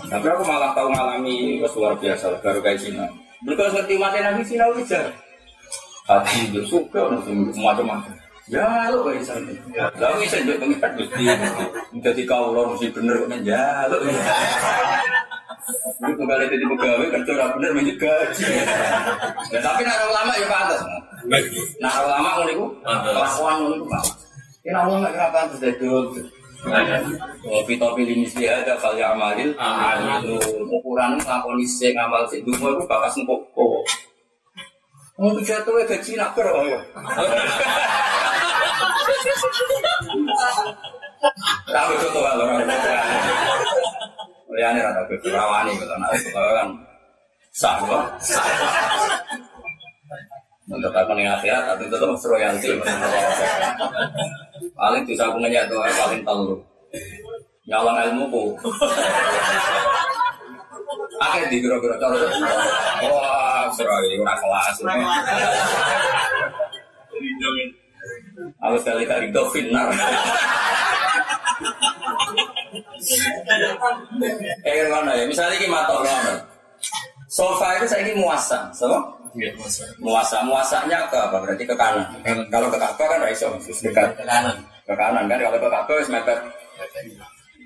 [0.09, 3.05] Tapi aku malah tahu ngalami wes luar biasa baru kayak Cina.
[3.45, 5.05] Mereka ngerti mati Nabi Cina ujar.
[6.09, 7.05] Hati itu suka
[7.53, 8.13] macam-macam.
[8.49, 9.53] Ya lo kayak sana.
[10.01, 11.29] Lalu bisa juga pengikat gusti.
[12.01, 14.01] Jadi kau lo mesti bener kok ya lo.
[16.01, 18.09] Itu kembali jadi pegawai kerja orang bener menjadi.
[19.53, 20.81] Ya tapi nak ulama ya pantas.
[21.77, 23.87] Nah ulama ngono iku kelakuan ngono iku.
[24.65, 25.85] Kira ulama kira pantas dadi
[27.39, 30.35] Kopi topi ini sih ada kali amalil, itu
[30.67, 33.79] ukuran lakoni sing ngamal sing dungo itu bakas ngkok kok.
[35.19, 36.79] Mau jatuh gaji nak ker, oh ya.
[41.67, 42.67] Tapi contoh kalau orang
[44.49, 46.11] Liane rata kerawani gitu, nah
[46.59, 46.67] kan
[47.55, 48.03] sah kok.
[50.69, 52.75] Untuk aku nih akhirat, tapi tetap royalti.
[54.75, 56.55] Paling bisa aku ngeyak tuh paling telu.
[57.69, 58.43] Nyawang ilmu ku.
[61.19, 62.17] Akhir di gero-gero cara.
[63.05, 64.75] Wah, serai ora kelas.
[68.63, 69.87] Aku sekali kali itu finar.
[74.63, 75.23] Eh mana ya?
[75.27, 76.39] Misalnya mata orang.
[77.29, 78.89] Sofa itu saya ini muasa, so?
[80.01, 81.37] Muasa, muasanya ke apa?
[81.43, 82.07] Berarti ke kanan.
[82.49, 84.57] Kalau ke kanan kan raiso, dekat ke kanan.
[84.87, 86.37] Ke kanan kan kalau ke kanan semester.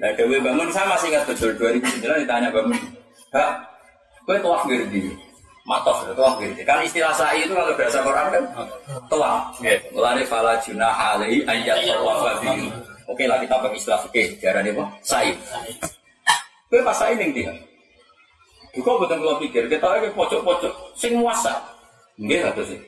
[0.02, 2.76] Nah, Dewi bangun saya masih ingat betul 2009 ditanya bangun.
[3.30, 3.52] Kak,
[4.26, 5.02] gue tuah gerdi.
[5.63, 6.62] Matof, tuah gerdi.
[6.65, 8.43] Kan istilah sa'i itu kalau bahasa Quran kan
[9.08, 9.39] tuah.
[9.93, 12.41] Mulai fala junah alaihi ayat tawaf
[13.08, 14.28] Oke lah kita pakai istilah fikih.
[14.41, 14.86] Jarang apa?
[15.06, 15.32] Sa'i.
[16.67, 17.54] Gue pas sa'i ning dia.
[18.73, 21.62] Juga betul kalau pikir, kita lagi pojok-pojok, sing muasa.
[22.17, 22.79] Enggak satu sih.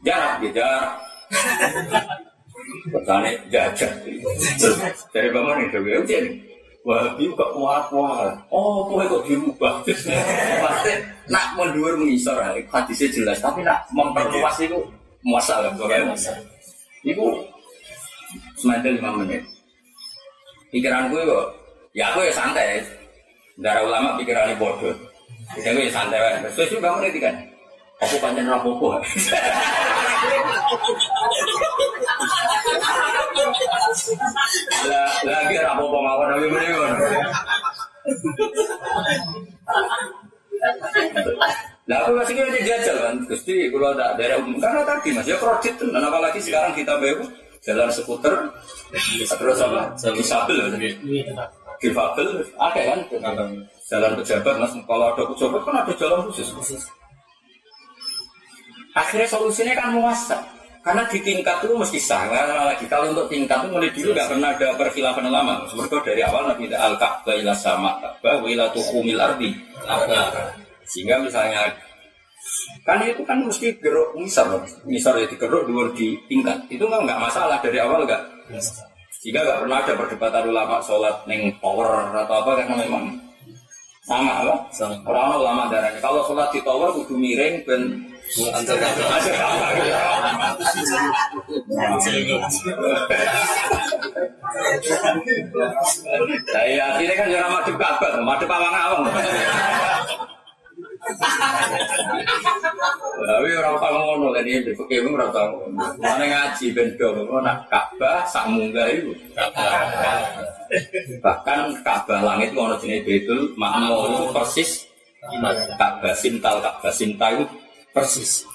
[0.00, 0.92] Jarak, ya jarak.
[2.88, 3.92] Pertanyaan jajah.
[5.12, 6.24] Dari bangun itu, gue ujian.
[6.82, 8.34] Wah, dia kok kuat-kuat.
[8.50, 9.84] Oh, tuh kok dirubah.
[9.86, 10.92] Pasti
[11.30, 13.38] nak mundur mengisor, hadisnya jelas.
[13.38, 14.80] Tapi nak memperluas itu
[15.22, 15.70] muasa lah.
[15.78, 16.34] Muasa.
[17.06, 17.38] Itu
[18.58, 19.44] semandel lima menit.
[20.72, 21.46] Pikiran gue kok,
[21.92, 22.80] ya aku ya santai.
[23.62, 24.90] Darah ulama pikirannya bodoh.
[25.54, 26.50] Jadi gue santai wae.
[26.50, 27.34] Terus juga kamu nanti kan.
[28.02, 28.98] Aku panjang rapopo.
[34.90, 36.74] Lah lagi rapopo mawon tapi mrene
[41.86, 45.34] Lah aku masih kira jajal kan, Gusti kalau tak daerah umum karena tadi mas ya
[45.34, 47.26] kredit dan apalagi sekarang kita baru
[47.62, 48.34] jalan skuter
[49.38, 50.70] terus apa disabel
[51.82, 52.98] difabel ada kan?
[53.90, 56.48] Jalan pejabat mas kalau ada pejabat kan ada jalan khusus.
[58.94, 60.38] Akhirnya solusinya kan muasa
[60.82, 64.50] karena di tingkat itu mesti karena lagi kalau untuk tingkat itu mulai dulu nggak pernah
[64.50, 69.54] ada perkhilafan lama seperti dari awal nabi al ka'bah ila sama ka'bah ila tuhumil ardi.
[70.82, 71.70] Sehingga misalnya
[72.82, 76.58] kan itu kan mesti geruk misal misal ya digeruk dua di tingkat.
[76.66, 78.22] Itu kan nggak masalah dari awal nggak
[79.22, 83.04] jika nggak pernah ada perdebatan ulama sholat neng power atau apa karena memang
[84.02, 84.54] sama apa?
[84.74, 84.98] Sama.
[85.06, 86.02] Orang ulama darahnya.
[86.02, 88.02] Kalau sholat di tower kudu miring dan
[88.50, 88.76] antar
[96.50, 99.02] Saya akhirnya kan jangan madep kabar, madep awang awang.
[103.22, 105.66] Tapi orang tahu ngono kan ini di fakir orang tahu.
[105.98, 109.10] Mana ngaji bendo ngono nak Ka'bah sak munggah itu.
[111.18, 114.86] Bahkan Ka'bah langit ngono jenis betul makmur persis
[115.78, 117.44] Ka'bah sintal Ka'bah sinta itu
[117.90, 118.46] persis.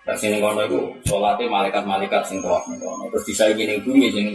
[0.00, 2.66] Terus ini ngono itu sholatnya malaikat-malaikat sing tawaf
[3.14, 4.26] Terus disaingi ning bumi sing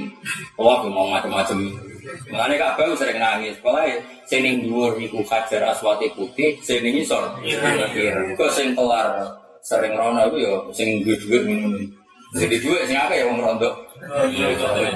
[0.55, 1.67] tawaf mau macam-macam.
[2.29, 3.57] Mengenai Ka'bah sering nangis.
[3.61, 3.97] Pokoknya
[4.41, 8.37] ning dhuwur iku Hajar Aswati putih, sing ning isor ireng.
[8.37, 9.25] Kok sing kelar
[9.65, 11.77] sering rono iku ya sing duwe-duwe ngono.
[12.37, 13.69] Sing duwe sing akeh ya wong rondo.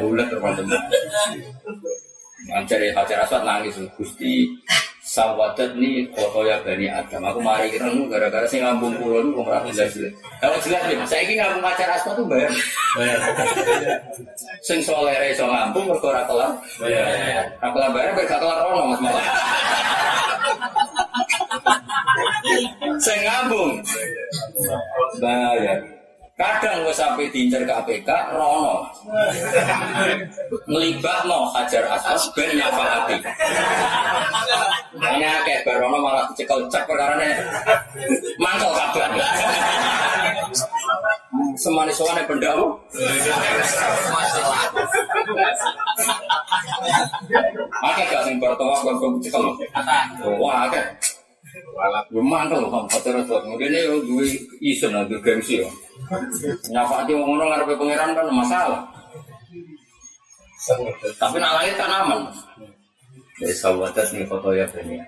[0.02, 0.58] Bulat terus
[2.50, 4.48] Ngancari Hajar Aswad nangis Gusti
[5.20, 7.20] sawadat nih foto ya bani Adam.
[7.28, 10.14] Aku mari kira gara-gara sing ngambung pulau itu kok jelas jelas.
[10.40, 12.52] Kalau jelas nih, saya ini ngambung Hajar Aswad tuh bayar.
[12.96, 13.20] Bayar.
[14.64, 16.56] sing soleh iso ngambung mergo ora kelar.
[16.80, 17.52] Bayar.
[17.60, 19.26] Ora kelar bayar gak kelar ono Mas malah.
[23.04, 23.84] sing ngambung
[25.20, 25.99] bayar.
[26.40, 28.88] Kadang gue sampai diincar KPK, rono.
[30.72, 33.20] Ngelibat no hajar asas, ben nyafalati.
[35.04, 37.20] Hanya kayak barono malah cekel cek perkara
[38.40, 39.12] mangkal kabar.
[41.60, 42.72] Semanis soalnya pendamu.
[47.84, 49.44] Oke gak sing bertawaf kon cekel.
[50.40, 50.82] Wah, oke.
[52.10, 53.40] Gue mantel loh, hajar asas.
[53.46, 54.26] Kemudian ini gue
[54.60, 55.70] isen, gue gengsi ya.
[56.74, 58.82] Nyafati wong ngono ngarepe pangeran kan masalah.
[61.16, 62.20] Tapi nak lahir kan aman.
[63.40, 65.00] Jadi sahabat nih foto ya ini.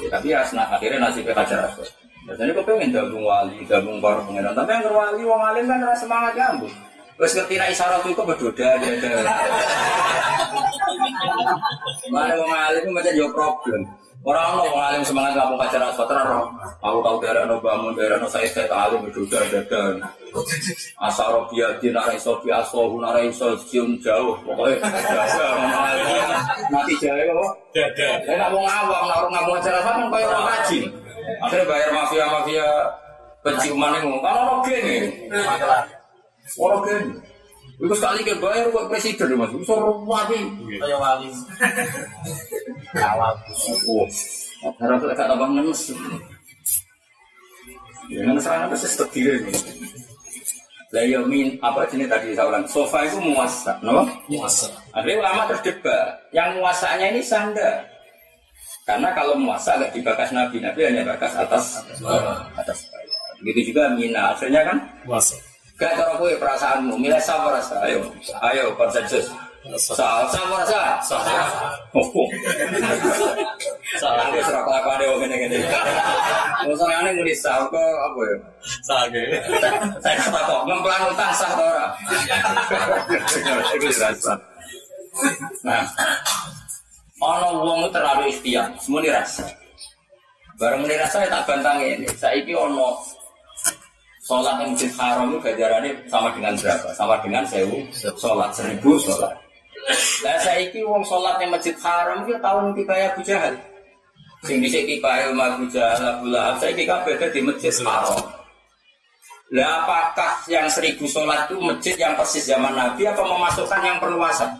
[0.00, 1.84] Ya, tapi ya nah, akhirnya nasibnya kacar asal.
[2.26, 4.56] Biasanya kau pengen gabung wali, gabung para pangeran.
[4.56, 6.72] Tapi yang wali, wong alim kan rasa semangat gabung.
[7.16, 8.88] Terus ngerti nak isyarat itu berdoda ada.
[12.12, 13.82] Mana wong alim itu macam jauh problem.
[14.26, 16.50] Orang orang alim semangat kampung kacar asal teror.
[16.82, 20.02] Aku tahu daerah no bangun daerah no saya saya alim berdoda dadan.
[20.98, 23.30] Asal dia di narai sofi asohu narai
[23.70, 24.34] cium jauh.
[24.42, 24.82] Pokoknya.
[26.74, 27.50] Mati jauh kok.
[28.26, 30.84] Saya nggak mau ngawang naruh kampung kacar asal kan kayak orang rajin.
[31.46, 32.68] Akhirnya bayar mafia mafia
[33.46, 34.96] penciuman kan orang gini.
[36.58, 37.35] Orang gini.
[37.76, 39.76] Itu sekali ke bayar buat presiden mas, itu
[40.08, 40.40] wali.
[40.80, 41.28] Kayak wali.
[42.96, 45.82] Wah, harus agak tambah ngenes.
[48.08, 49.52] Ya, ngenes orang itu sistem diri.
[50.94, 54.06] Lah ya min apa jenis tadi saya ulang sofa itu muasa, no?
[54.30, 54.70] Muasa.
[54.94, 57.84] Akhirnya ulama terdebat, yang muasanya ini sanda.
[58.86, 61.82] Karena kalau muasa agak dibakas Nabi, Nabi hanya bakas atas
[62.54, 62.86] atas
[63.42, 65.36] Begitu juga mina, akhirnya kan Muasa.
[65.76, 67.76] Gak cara gue perasaanmu, milih sama rasa.
[67.84, 68.08] Ayo,
[68.48, 69.28] ayo konsensus.
[69.76, 70.96] Soal sama rasa.
[71.92, 72.28] Oh, oh.
[73.98, 75.56] Salah dia serak apa ada orang ini gini.
[76.70, 78.36] Masalah ini mulai sah kok apa ya?
[78.86, 79.24] Sage.
[80.00, 81.86] Saya kata kok ngemplang utang sah atau ora?
[83.74, 84.32] Itu dirasa.
[85.66, 85.82] Nah,
[87.18, 89.44] ono wong terlalu ikhtiar, semua dirasa.
[90.56, 92.06] Barang dirasa ya tak bantang ini.
[92.14, 93.02] Saiki ono
[94.26, 96.88] sholat yang masjid haram itu gajarannya sama dengan berapa?
[96.98, 97.78] Sama dengan sewu
[98.18, 99.32] sholat seribu sholat.
[100.26, 103.54] Lah saiki wong sholat yang masjid haram itu tahun kibaya Abu Jahal.
[104.42, 108.18] Sing dhisik kibaya Abu Jahal Abu Lahab saiki kabeh di masjid haram.
[109.54, 114.50] Lah apakah yang seribu sholat itu masjid yang persis zaman Nabi apa memasukkan yang perluasan?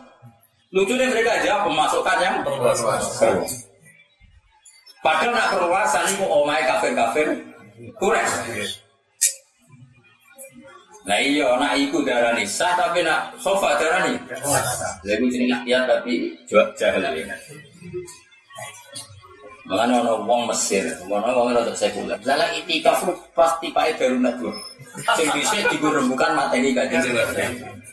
[0.71, 3.39] Lucunya mereka aja memasukkan yang Perluasan.
[5.03, 7.39] Padahal nak perluasan itu omai kafir-kafir
[8.03, 8.86] Quraisy.
[11.07, 14.19] Nah iya, nak iku darani sah tapi nak sofa darani.
[15.07, 17.31] Lagu jenis rakyat tapi jual jahil ini.
[19.67, 22.19] Makanya ono wong Mesir, ono wong rada sekuler.
[22.23, 24.51] Lala itikaf pasti pakai baru nabu.
[25.19, 27.15] Sing bisa digurembukan materi kajian.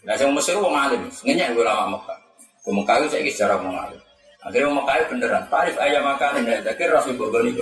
[0.06, 2.18] Nah, sing Mesir wong alim, ngenyek gue lama Mekah.
[2.66, 4.02] Gue Mekah itu saya secara wong alim.
[4.46, 5.44] Akhirnya wong Mekah beneran.
[5.50, 7.58] Tarif ayam makan ini, tapi Rasul Bogoni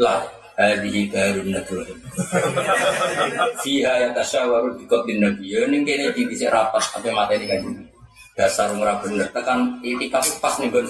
[0.00, 0.24] lah.
[0.56, 1.84] Hadihi darun nadwa
[3.60, 5.52] Fiha ya tasyawaru bikotin nabi.
[5.52, 7.60] Ya ini kayaknya di bisa rapat Sampai mata ini kan.
[8.32, 9.28] Dasar umrah bener.
[9.36, 10.80] Tekan itikaf pas nih gue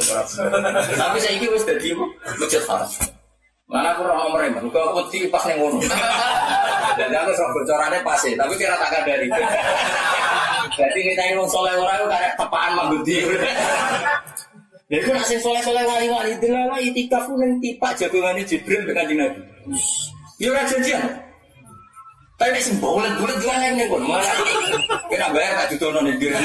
[0.94, 1.98] Tapi saya ini wis jadi
[2.38, 2.87] Masjid haram.
[3.66, 5.83] Mana aku orang nomor emang Gue putih pas nih ngono?
[6.98, 9.26] Dan aku sok bocorannya pas ya Tapi kira tak dari
[10.79, 12.73] Jadi kita ini soleh orang itu karena tepaan
[14.87, 19.42] Jadi aku nasi soleh-soleh wali-wali Delala itikaf pun yang tipak jagongannya Jibril dengan Nabi
[20.37, 21.00] Ya ora janjian.
[22.37, 24.28] Tapi nek sing bulet-bulet juga ning kono malah.
[25.10, 26.37] Kena bayar tak dudono ning diri.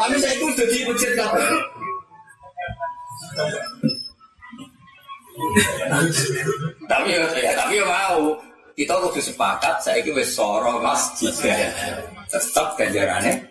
[0.00, 1.44] Tapi saya itu jadi masjid kabeh.
[6.88, 8.38] Tapi ya, tapi ya mau
[8.78, 11.34] kita kudu sepakat saya itu wis soro masjid
[12.30, 13.42] tetap ganjarannya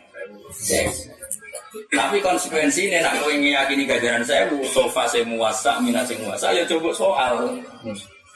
[1.89, 6.53] tapi konsekuensi ini nak kau ingin yakini ganjaran saya, sofa saya muasa, mina saya muasa,
[6.53, 7.33] ya coba soal.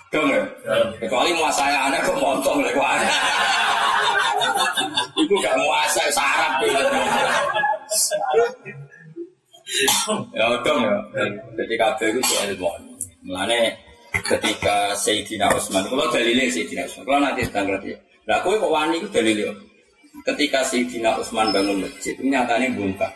[0.10, 0.42] Dong ya?
[0.98, 3.02] Kecuali muasa yang aneh kok montong lewat.
[5.22, 6.62] Iku gak mau asal sarap
[10.32, 10.96] Ya dong ya.
[11.60, 12.72] Jadi kabeh itu ilmu.
[13.28, 13.76] Mulane
[14.32, 17.92] ketika Sayyidina Utsman, kalau dalilnya Sayyidina Utsman, kalau nanti sedang ngerti.
[18.26, 19.52] Lah kowe kok wani itu dalilnya.
[20.24, 23.12] Ketika Sayyidina Utsman bangun masjid, itu nyatanya bongkar.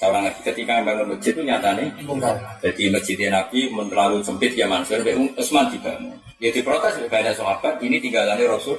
[0.00, 2.36] Seorang lagi ketika bangun masjid itu nyatanya bongkar.
[2.64, 4.98] Jadi masjidnya Nabi terlalu sempit ya Mansur,
[5.38, 6.16] Utsman dibangun.
[6.42, 8.74] Ya diprotes banyak sahabat, ini tinggalannya Rasul.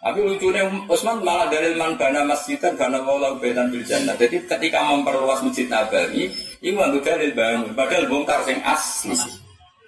[0.00, 4.16] Tapi lucunya Utsman malah dalil man bana masjidan bana wala baitan bil jannah.
[4.16, 6.30] Jadi ketika memperluas masjid Nabawi,
[6.62, 7.74] itu nggak dalil bangun.
[7.74, 9.12] Padahal bongkar sing asli.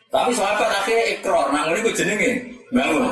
[0.09, 2.31] Tapi sahabat akhirnya ikrar, nah ini jenenge
[2.73, 3.05] bangun.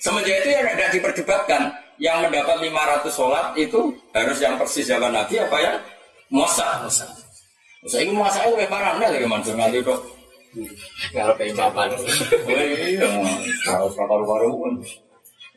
[0.00, 1.62] Semenjak itu ya tidak diperdebatkan.
[2.00, 5.72] Yang mendapat 500 sholat itu harus yang persis zaman Nabi apa ya?
[6.30, 6.86] Muasa.
[7.90, 9.98] Saya ini muasa itu parah nih lagi mansur nanti kok.
[11.14, 11.88] Kalau pengen kapan?
[12.46, 13.08] Iya,
[13.66, 14.72] harus kaparu-karu pun.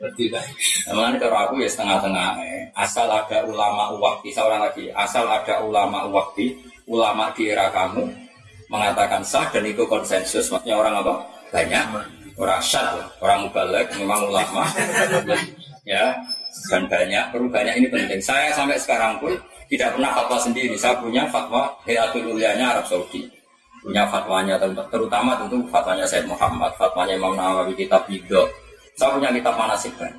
[0.02, 0.46] Berarti kan?
[0.90, 2.30] Namanya kalau aku ya setengah-tengah.
[2.74, 4.90] Asal ada ulama wakti, seorang lagi.
[4.94, 6.58] Asal ada ulama wakti,
[6.90, 8.06] ulama di era kamu
[8.74, 10.50] mengatakan sah dan itu konsensus.
[10.50, 11.14] Maksudnya orang apa?
[11.54, 11.86] Banyak.
[12.34, 14.66] Orang syad, orang mubalik, memang ulama.
[15.86, 16.18] ya,
[16.74, 17.24] dan banyak.
[17.30, 18.22] Perlu banyak ini penting.
[18.26, 19.38] Saya sampai sekarang pun
[19.74, 20.76] tidak pernah fatwa sendiri.
[20.78, 23.26] Saya punya fatwa Hayatul Ulianya Arab Saudi.
[23.82, 24.56] Punya fatwanya
[24.88, 28.48] terutama tentu fatwanya Said Muhammad, fatwanya Imam Nawawi kitab Bidok
[28.94, 30.14] saya punya kitab manasik kan.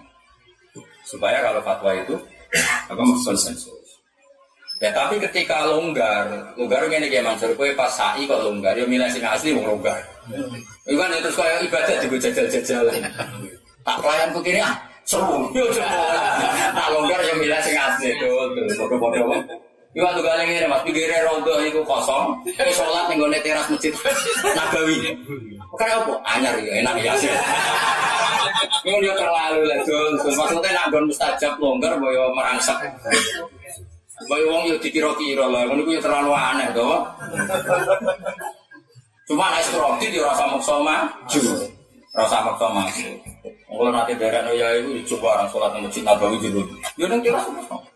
[1.07, 2.15] Supaya kalau fatwa itu
[2.91, 3.71] apa konsensus.
[4.83, 6.27] Ya tapi ketika longgar,
[6.59, 9.97] longgar ini kayak Mansur, kue pas sa'i kok longgar, ya milih sing asli mau longgar.
[10.85, 13.01] Itu kan terus kayak ibadah juga jajal-jajalan.
[13.85, 15.65] Tak pelayan begini ah, seru, yo
[16.75, 19.41] Tak longgar ya milih sing asli, tuh, tuh, bodoh-bodoh.
[19.95, 23.95] Iku waktu kali ini mas, pikirnya rondo itu kosong, ini sholat nih teras masjid
[24.43, 25.15] Nabawi.
[25.79, 26.13] Kayak apa?
[26.35, 27.31] Anyar ya, enak ya sih.
[28.83, 29.79] Ini dia terlalu lah,
[30.19, 32.75] Maksudnya nak gon mustajab longgar, boyo merangsak.
[34.27, 36.99] Boyo wong yo dikira-kira lah, ini terlalu aneh tuh.
[39.31, 41.43] Cuma naik roti dia rasa maksa maju,
[42.19, 43.34] rasa maksa maju.
[43.45, 46.65] Kalau nanti daerah ya itu coba orang sholat di masjid Nabawi dulu.
[46.97, 47.29] Ya nanti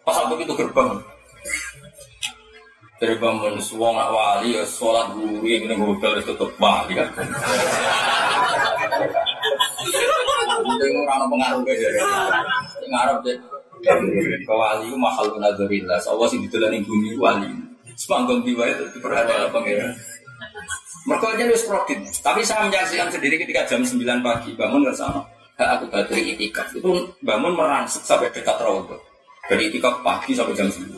[0.05, 1.01] pas aku itu gerbang.
[2.99, 7.09] Dari bangun suwong wali ya sholat guru ini hotel tutup balik kan.
[10.69, 11.89] Penting orang pengaruh aja.
[12.85, 13.37] Ngarep deh.
[14.45, 15.55] Kewali itu mahal lah.
[15.97, 17.49] Allah sih ditulani bumi wali.
[17.97, 19.97] Sepanggung tiba itu diperhatikan pangeran.
[21.09, 21.99] Mereka aja harus profit.
[22.21, 25.25] Tapi saya menyaksikan sendiri ketika jam 9 pagi bangun ke sana.
[25.59, 26.87] Aku bateri itikaf itu
[27.27, 28.95] bangun merangsek sampai dekat rawat.
[29.51, 30.95] Dari itikaf pagi sampai jam 9.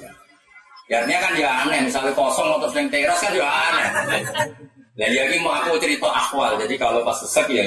[0.90, 3.88] Ya artinya kan ya aneh, misalnya kosong atau sering teras kan ya aneh.
[4.98, 7.64] Dan lagi mau aku cerita akwal, jadi kalau pas sesek ya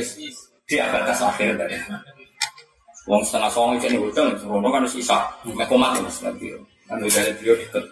[0.70, 1.80] dia batas akhir tadi.
[3.10, 6.52] Wong setengah song itu nih hotel, Rono kan sisa, mek komat mas nanti.
[6.86, 7.84] Kan udah beliau deket.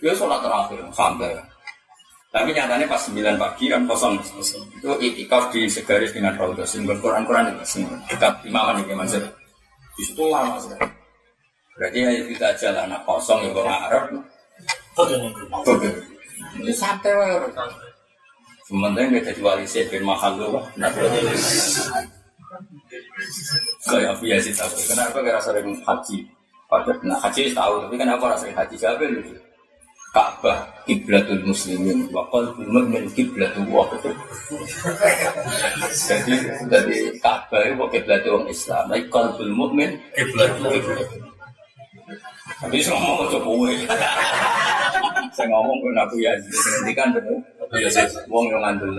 [0.00, 1.34] Dia sholat terakhir sampai.
[2.36, 4.20] Tapi nyatanya pas 9 pagi kan kosong.
[4.76, 7.80] Itu itikaf di segaris dengan Raudhah simbol Quran-Quran itu
[8.12, 9.16] dekat imaman ini Mas.
[9.96, 10.84] Di situ lama sekali.
[11.80, 14.04] Berarti ya itu aja lah anak kosong ya bang Arab.
[16.60, 17.48] Ini santai lah.
[18.68, 20.60] Sementara nggak jadi wali bin mahal loh.
[23.88, 24.76] Kayak apa ya sih tahu.
[24.92, 26.16] Kenapa gak rasa haji?
[26.68, 29.22] Pada nah haji tahu, tapi kenapa rasa haji siapa lu?
[30.16, 33.84] Ka'bah kiblatul muslimin wa qalbul mu'min kiblatul wa
[35.92, 36.34] Jadi
[36.72, 40.72] dari Ka'bah itu kiblatul Islam, tapi qalbul mu'min kiblatul
[42.56, 43.72] Tapi saya ngomong ke kowe.
[45.36, 47.36] Saya ngomong ke Nabi ya, nanti kan betul.
[47.76, 48.96] Iya sih, wong yang ngandel.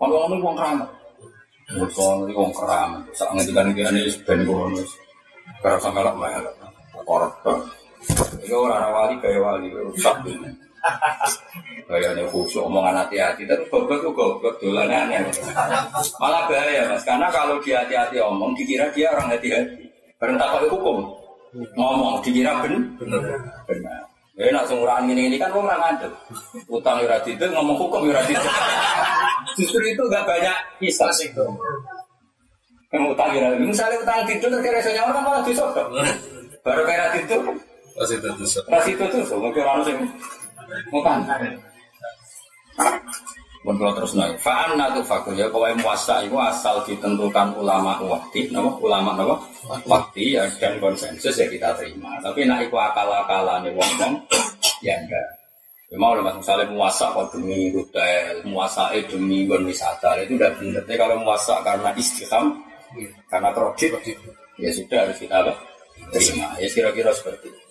[0.00, 0.88] Kalau ngomong wong keramat.
[1.76, 3.02] Wong wong keramat.
[3.12, 4.80] Saat ngendikan ini ben ngono.
[5.60, 6.44] Karena sangat mahal.
[7.04, 7.36] Korot.
[8.42, 10.50] Itu orang wali kayak wali rusak ini.
[11.86, 15.22] Kayaknya khusyuk omongan hati-hati, tapi goblok itu goblok dolanannya.
[16.18, 19.86] Malah bahaya mas, karena kalau dia hati-hati omong, dikira dia orang hati-hati.
[20.18, 21.06] Karena tak hukum,
[21.74, 22.74] ngomong dikira ben
[23.66, 24.02] benar.
[24.36, 26.12] Ya nak sumurahan ini ini kan orang ngandel.
[26.68, 28.20] Utang ora itu ngomong hukum ora
[29.56, 31.32] Justru itu gak banyak kisah sih.
[32.92, 35.88] Yang utang ora Misalnya utang itu terkira soalnya orang malah disodok.
[36.60, 37.36] Baru kayak itu
[37.96, 38.62] Pas itu tuh.
[38.68, 39.94] Pas itu tuh, mungkin orang sih
[40.92, 41.24] utang.
[43.66, 48.46] Pun kalau terus naik, faan natu faku ya, pokoknya muasa itu asal ditentukan ulama wakti,
[48.54, 49.34] nama ulama nama
[49.82, 52.14] wakti ya dan konsensus ya kita terima.
[52.22, 53.90] Tapi nak itu akal akalan nih wong
[54.86, 55.26] ya enggak.
[55.90, 60.82] Ya mau lah misalnya muasa kok demi hotel, muasa demi wisata itu udah benar.
[60.86, 62.62] Tapi kalau muasa karena istiqam,
[63.26, 63.98] karena kredit,
[64.62, 65.54] ya sudah harus kita apa?
[66.14, 66.54] terima.
[66.62, 67.65] Ya kira-kira seperti itu.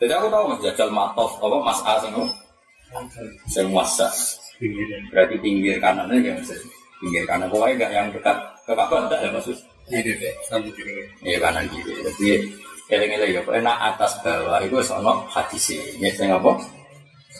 [0.00, 2.12] Jadi aku tahu mas jajal matof apa mas A sing
[3.52, 4.08] sing wasa.
[5.12, 6.48] Berarti pinggir kanannya ya mas.
[7.00, 9.56] Pinggir kanan pokoknya enggak yang dekat ke Ka'bah enggak ya maksud.
[9.90, 11.04] Ini deh, sambil kiri.
[11.20, 11.92] Iya kanan kiri.
[12.00, 12.28] Jadi
[12.88, 16.79] eleng-eleng ya pokoknya atas bawah itu sono hadis ya sing apa?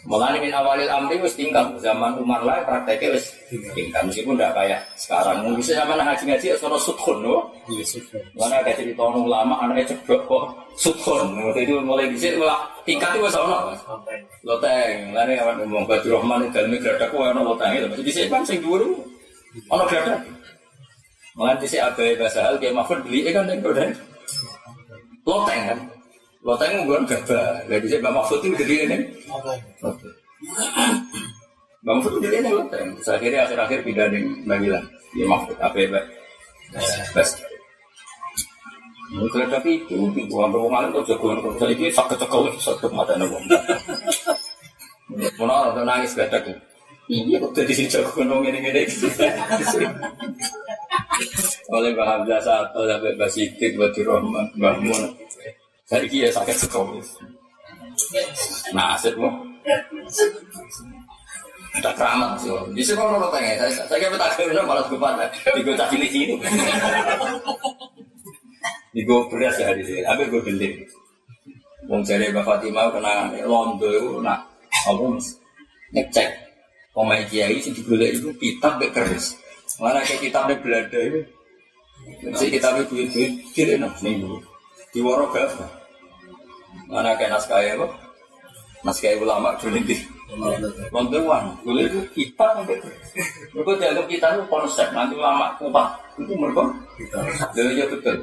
[0.09, 3.37] Mulai min awalil amri wis tingkat zaman Umar lah prakteknya wis
[3.77, 5.45] tingkat meskipun tidak kayak sekarang.
[5.45, 7.53] Mungkin bisa zaman ngaji ngaji ya sono sudhun no.
[8.33, 10.45] Mana ada cerita orang lama anaknya cedok kok
[10.81, 11.53] sudhun.
[11.53, 13.77] Itu mulai bisa malah tingkat itu wis ono.
[13.77, 14.17] Sampai.
[14.41, 17.87] Loteng, lari awan ngomong Batu Rahman itu dalamnya geradak kok ono loteng itu.
[18.01, 18.81] Bisa kan sing dhuwur
[19.69, 20.25] ono geradak.
[21.37, 23.93] Malah bisa abai bahasa hal kayak Mahfud beli kan yang udah
[25.29, 25.81] loteng kan.
[26.41, 27.69] Loteng bukan gabah.
[27.69, 28.97] Lah bisa Mbak Mahfud itu gede ini.
[31.85, 32.89] Mbak Mahfud itu gede ini loteng.
[32.97, 34.07] Terus akhirnya akhir-akhir pindah
[34.49, 34.85] Mbak Milan.
[35.13, 36.05] Ya Mahfud abai Mbak.
[37.13, 37.31] Bas.
[39.11, 41.59] Mungkin tapi itu di buang ruang alim tuh jagoan kok.
[41.59, 43.37] Jadi ini sakit cekal satu mata nopo.
[45.43, 46.55] Mana orang nangis gak ada
[47.11, 48.83] Iya kok jadi si jagoan orang ini ini.
[51.75, 55.03] Oleh Mbak Hamzah satu sampai Mbak Sidik, Mbak Dirahman, Mbak Mun.
[55.91, 56.87] Saya ya sakit sekal.
[58.71, 59.43] Nah, aset mau.
[61.71, 62.55] Ada keramat sih.
[62.79, 64.87] Di kalau orang tanya, saya saya kira tak kira malah.
[64.87, 66.07] Di gue tak sini.
[68.95, 70.07] Di gue beras ya di sini.
[70.07, 70.79] Tapi gue beli.
[71.91, 74.47] Wong jare Mbak Fatimah kena londo itu nak
[74.87, 75.27] apa mas?
[75.91, 76.31] Ngecek
[76.95, 79.35] pemain kiai sih digolek itu kitab mek keris.
[79.83, 81.27] Mana kayak kitab mek Belanda itu.
[82.39, 84.39] Si kitab mek duit-duit kira nak minggu.
[84.95, 85.80] Di gak?
[86.91, 87.87] Mana kayak naskah apa?
[88.81, 89.97] Naskah ulama dulu di
[90.95, 92.79] Londewan, boleh itu kitab sampai
[93.51, 95.91] Mereka dianggap kita itu konsep, nanti ulama kupat
[96.23, 96.71] Itu mereka
[97.51, 98.17] Jadi ya betul.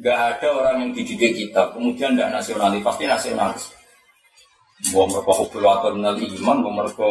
[0.00, 3.64] Gak ada orang yang dididik kitab, kemudian tidak nasionalis, pasti nasionalis.
[4.90, 7.08] Bahwa mereka hubulator menali iman, bahwa mereka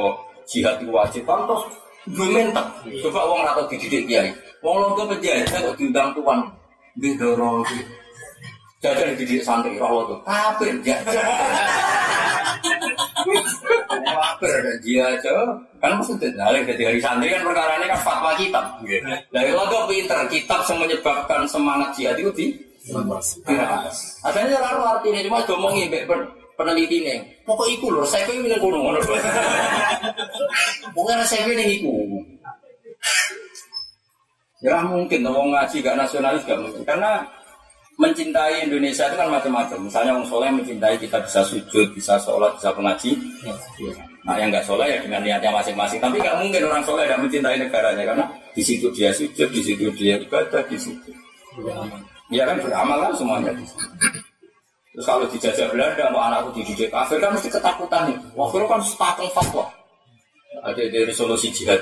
[0.49, 1.63] jihad itu wajib, terus
[2.11, 2.65] gue mentak
[3.05, 4.33] Coba orang atau dididik kiai.
[4.59, 6.43] Wong lonto penjahit, kok diundang tuan
[6.99, 7.63] Bidoro
[8.81, 11.21] Jajan dididik santri, roh tuh Kafir, jajan
[14.01, 15.33] Kafir dan dia aja
[15.77, 18.65] kan maksudnya nah, dari hari santri kan perkara ini kan fatwa kitab.
[19.29, 22.45] Dari lo pinter kitab yang menyebabkan semangat jihad itu di.
[24.25, 27.21] Asalnya lalu artinya cuma pen- peneliti nih.
[27.45, 28.97] Pokok iku lho, saya pengen minum kuno.
[30.97, 31.93] Pokoknya saya pengen iku.
[34.61, 37.25] Ya mungkin, mau ngaji gak nasionalis gak mungkin karena
[38.01, 39.77] mencintai Indonesia itu kan macam-macam.
[39.85, 43.13] Misalnya orang soleh mencintai kita bisa sujud, bisa sholat, bisa pengaji.
[44.25, 46.01] Nah yang nggak soleh ya dengan niatnya masing-masing.
[46.01, 48.25] Tapi nggak mungkin orang soleh tidak mencintai negaranya karena
[48.57, 51.13] di situ dia sujud, di situ dia ibadah, di situ.
[52.33, 53.53] Ya kan beramal kan semuanya.
[54.91, 58.17] Terus kalau dijajah Belanda, mau anakku dididik kafir kan mesti ketakutan nih.
[58.35, 59.69] Waktu kan status fatwa.
[60.65, 61.79] Ada dari resolusi jihad.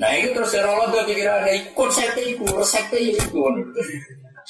[0.00, 3.20] Nah itu terus serolot dia pikiran ada konsepnya itu, resepnya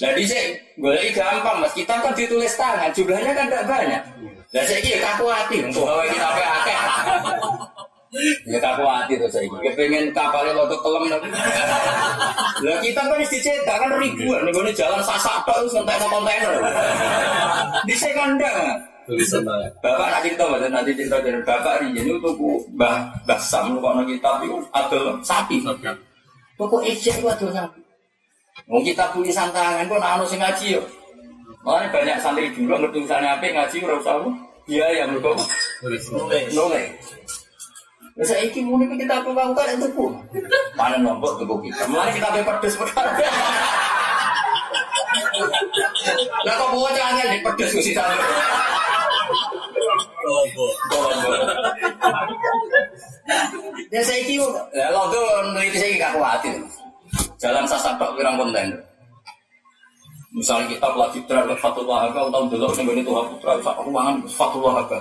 [0.01, 4.03] Jadi saya boleh gampang mas, kita kan ditulis tangan, jumlahnya kan tidak banyak.
[4.49, 6.79] Dan saya kira kaku hati, untuk bawa kita apa akeh.
[8.49, 11.21] Ya kaku hati tuh saya kira, pengen kapalnya lo tuh kelem.
[12.65, 16.53] Lah kita kan mesti cetak kan ribuan, nih gue jalan sasak terus kontainer kontainer.
[17.85, 18.81] Di saya lah.
[19.85, 22.39] Bapak nanti cerita, Mas, nanti cerita dari bapak ini ini untuk
[22.73, 25.61] mbah mbah sam lu kalau kitab itu ada sapi.
[26.57, 27.90] Toko ejek itu ada sapi.
[28.69, 30.83] Mau kita tulisan tangan pun anu sing ngaji yo.
[31.65, 34.15] Makanya banyak santri dulu ngerti tulisannya apa ngaji ora usah.
[34.69, 35.33] Iya ya mergo
[35.83, 36.05] nulis.
[38.19, 40.13] Lah saiki muni kita apa lakukan itu pun.
[40.77, 41.89] Mana nombor tuku kita.
[41.89, 43.17] Mulai kita be pedes perkara.
[46.45, 48.05] Lah kok bawa jangan di pedes ku sisa.
[53.91, 56.57] Ya saya kira, ya lo tuh meneliti saya gak khawatir.
[57.41, 58.69] Jalan sasapak pirang konten.
[60.31, 65.01] Misalnya kita lagi terhadap Fatul Wahaba, tahun dulu yang itu Putra, ruangan Fatul Wahaba.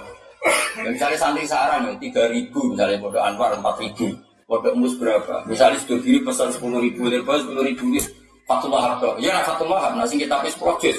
[0.80, 4.16] Ya, misalnya santri sarang ya, tiga ribu, misalnya bodoh Anwar empat ribu,
[4.48, 5.44] bodoh Mus berapa?
[5.46, 8.02] Misalnya sudah diri pesan sepuluh ribu, lepas sepuluh ribu, ya,
[8.48, 9.20] Fatul Wahaba.
[9.20, 10.98] Ya, nah Fatul Wahab, nasi kita pes project.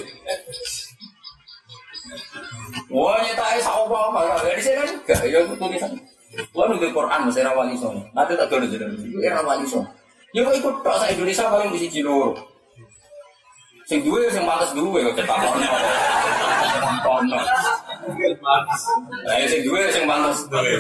[2.93, 5.93] Wah, nyata es apa apa, dari saya kan enggak, ya tulisan.
[6.55, 7.99] Wah, nunggu Quran, masih rawali song.
[8.15, 8.87] Nanti tak tahu jadi,
[9.25, 9.83] era rawali song.
[10.31, 12.39] Ya kok ikut tok sak Indonesia paling bisa jilur.
[13.91, 15.67] Sing duwe sing pantes duwe kok cetak ono.
[17.03, 17.39] Ono.
[19.27, 20.79] Lah ya sing duwe sing pantes duwe.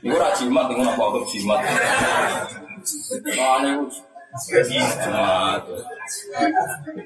[0.00, 1.60] Iku ora jimat, iku apa kok jimat.
[4.40, 5.62] Jumat.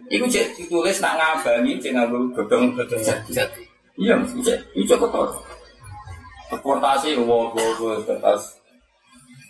[0.07, 3.67] Iku cek ditulis nak ngabangi cek nganggo godhong godhong jati.
[3.99, 5.35] Iya, cek iku kotor.
[6.55, 8.63] Deportasi wow wow kertas.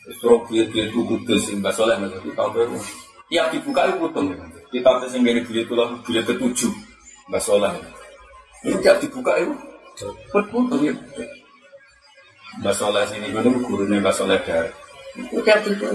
[0.07, 2.79] Stroke dia itu kudus mbak soleh macam itu tahu itu.
[3.27, 4.31] Tiap dibuka itu putung.
[4.71, 6.73] Kita tes yang dari beliau tulah beliau ketujuh
[7.27, 7.75] mbak soleh.
[8.63, 9.55] Ini tiap dibuka itu
[10.31, 10.95] putung ya.
[12.63, 14.71] Mbak soleh sini gue gurunya mbak soleh dari.
[15.19, 15.91] Itu tiap dibuka.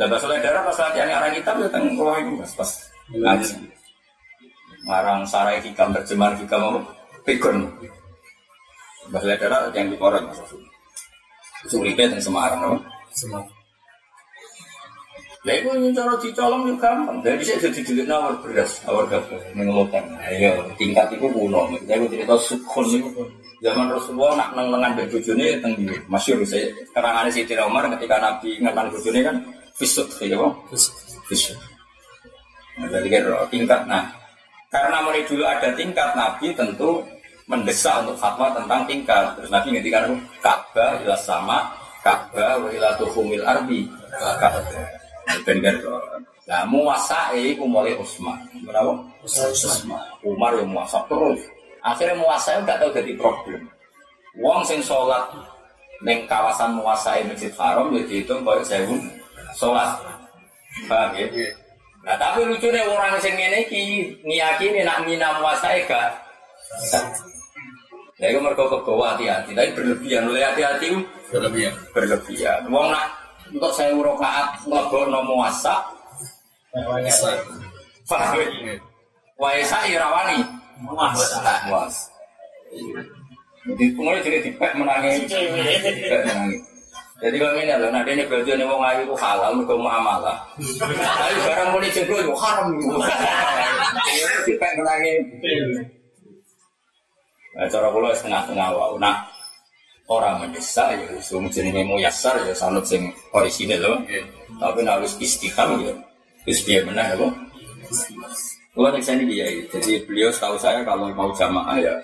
[0.00, 2.70] Dan mbak soleh darah pas latihan arah kitab ya tentang bawah itu mas pas
[3.12, 3.54] ngaji.
[4.88, 6.80] Ngarang sarai hikam terjemahan hikam?
[7.28, 7.68] Pikun.
[9.12, 10.40] Mbak soleh darah yang dikorek mas.
[11.68, 12.72] Sulitnya dan Semarang, no?
[13.12, 13.60] Semarang.
[15.40, 17.16] Ya itu yang cara dicolong juga gampang.
[17.24, 20.04] Jadi saya jadi dilit nawar beras, nawar gabah, mengelutan.
[20.20, 21.64] Ayo, tingkat itu kuno.
[21.88, 23.24] Saya itu cerita sukhun itu.
[23.64, 28.16] Zaman Rasulullah nak neng lengan dari bujuni teng di masyur saya kerangannya Siti Umar ketika
[28.16, 29.36] Nabi ngetan bujuni kan
[29.76, 30.52] fisut ya bang
[31.28, 31.60] fisut.
[32.80, 33.80] Nah, jadi kan tingkat.
[33.84, 34.08] Nah,
[34.72, 37.04] karena mulai dulu ada tingkat Nabi tentu
[37.50, 39.34] mendesak untuk fatwa tentang tingkat.
[39.34, 40.06] Terus Nabi ngerti kan
[40.38, 41.66] Ka'bah ila sama,
[42.06, 43.42] Ka'bah wa ila tuhumil.
[45.42, 45.76] Ben kan
[46.50, 47.94] Nah, muasai ku mulai.
[47.94, 48.90] Kenapa?
[49.22, 50.02] Utsman.
[50.26, 51.38] Umar yang muasa terus.
[51.78, 53.70] Akhirnya muasa nggak tahu jadi problem.
[54.42, 55.30] Wong sing sholat
[56.02, 58.98] neng kawasan muasai Masjid Haram ya dihitung koyo sewu
[59.54, 59.94] sholat.
[60.90, 61.26] Paham ya?
[62.02, 66.10] Nah, tapi lucunya orang sing ngene iki ngiyakini nak mina muasai gak
[68.20, 70.92] Ya itu mereka kebawa hati-hati, tapi berlebihan oleh hati-hati
[71.32, 71.72] Berlebihan.
[71.96, 72.60] berlebihan.
[72.68, 73.08] Wong nak
[73.48, 75.80] untuk saya urokaat ngelebok nomo wasa,
[78.04, 78.76] paham ya?
[79.40, 80.44] Waisa irawani,
[81.40, 81.96] tak was.
[83.64, 86.56] Jadi kemudian jadi dipek menangi, dipek menangi.
[87.20, 90.40] Jadi kalau ini loh, nanti ini berarti ini mau ngayu itu halal, mereka mau amalah.
[90.56, 92.68] Tapi barang mau dijengkel itu haram.
[94.48, 95.12] Dipek menangi.
[97.50, 98.96] Nah, cara kula setengah-setengah wae.
[99.02, 99.16] Nah,
[100.10, 103.98] orang mendesak ya semua jenenge mau yasar ya sanut sing orisinil loh.
[104.58, 105.94] Tapi nek wis istiqam ya
[106.46, 107.28] wis piye meneh ya,
[108.70, 111.94] Kula nek sini dia, jadi beliau setahu saya kalau mau jamaah ya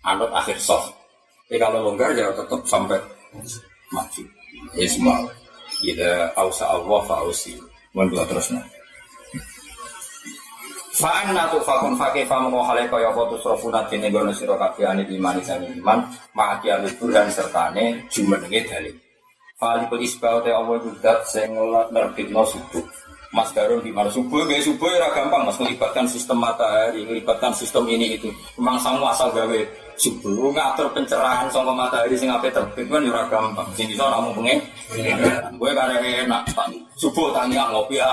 [0.00, 0.96] anut akhir soft.
[1.46, 2.98] Tapi kalau longgar ya tetap sampai
[3.92, 4.22] maju.
[4.74, 5.28] Ya semua.
[5.84, 7.52] Ida ausa Allah fausi.
[7.92, 8.64] Mohon terus nah.
[10.96, 15.36] Fa'an natu fakun fakih famu kohale kaya apa tusrofuna dini gono siro kafi anil iman
[15.36, 16.00] isani iman
[16.32, 18.96] Ma'aki alibur dan sertane jumenenge dalil.
[19.60, 21.52] Falikul isbah te Allah kudat sing
[21.92, 22.84] nerbitno subuh.
[23.36, 24.08] Mas Garun di mana?
[24.08, 28.32] Subuh gaya subuh ya gampang mas melibatkan sistem matahari melibatkan sistem ini itu.
[28.56, 29.60] Memang semua asal gawe
[29.96, 34.60] subuh ngatur pencerahan sama matahari sing ape terbit kan ya gampang sing bisa namun pengen
[35.56, 36.42] gue karena enak
[37.00, 38.08] subuh tanya ngopi ya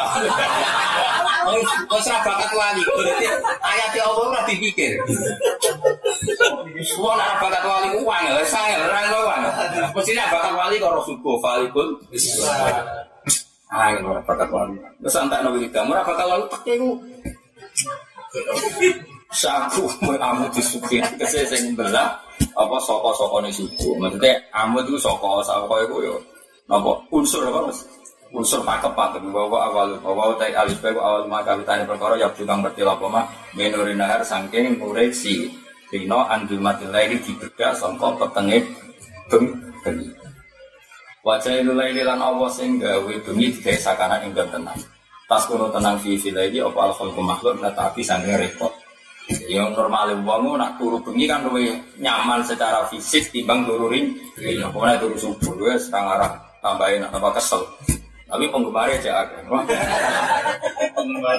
[2.03, 2.84] serah bakat wali.
[2.84, 3.25] Berarti
[3.63, 4.91] ayat Allah ora dipikir.
[6.84, 9.41] Semua nak bakat wali uang, ya, saya orang uang.
[9.95, 11.39] Mestinya bakat wali kalau subuh.
[13.73, 14.75] Ah, ini orang bakat wali.
[14.99, 16.45] Terus antak nabi kita, murah bakat wali
[16.77, 16.91] ku.
[19.34, 19.89] Saku
[20.21, 22.13] amu disuki kese sing belah
[22.53, 23.97] apa soko-soko nih subuh.
[23.97, 26.15] Maksudnya amu itu soko soko itu yo.
[26.69, 27.81] Napa unsur apa mas?
[28.34, 32.97] unsur pakepat bahwa awal bahwa utai alif baik awal maka tani perkara ya tukang bertilap
[32.97, 35.53] apa menurin nahar sangking koreksi
[35.93, 38.65] Rino andul mati lain dibedak songkok petengit
[39.29, 39.53] beng
[39.86, 40.09] bengi
[41.21, 44.81] wajah itu lain lan Allah sing gawe bengi digawe sakana ing tenang
[45.29, 48.73] tas kuno tenang fi lagi apa alfal makhluk nah tapi sangking repot
[49.47, 54.67] yang normal wong nak turu bengi kan luwe nyaman secara fisik timbang turu ring ya
[54.67, 57.63] pokoknya turu subuh gue setengah arah tambahin apa kesel
[58.34, 59.45] tapi penggemarnya aja agak.
[60.97, 61.38] Penggemar.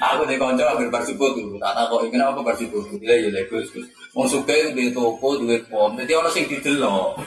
[0.00, 1.36] Aku di konco agar bersyukur.
[1.60, 2.80] Tak tahu kok ingin apa bersyukur.
[2.96, 3.68] Gila ya legus.
[4.16, 5.92] Mau suka di toko duit pom.
[6.00, 7.20] Jadi orang sing didelok.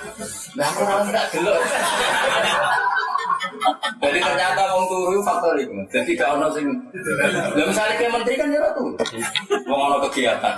[0.57, 1.61] Nah orang nggak delok.
[3.99, 5.73] Jadi ternyata wong turu faktor itu.
[5.91, 6.65] Jadi gak ono sing.
[7.55, 8.95] Lah misalnya kayak menteri kan ya tuh.
[9.67, 10.53] Wong ono kegiatan.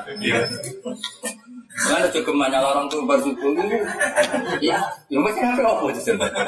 [1.82, 3.80] Mana cukup banyak orang tuh bersyukur itu,
[4.60, 4.78] ya,
[5.08, 6.44] ya macam apa apa sih sebenarnya.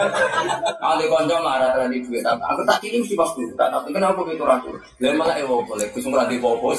[0.78, 4.44] Ada konco marah tadi duit, aku tak kirim sih pas dulu, tak tapi kenapa gitu
[4.44, 4.70] ragu?
[5.00, 6.76] Dia malah ewo boleh, kusung rati popo.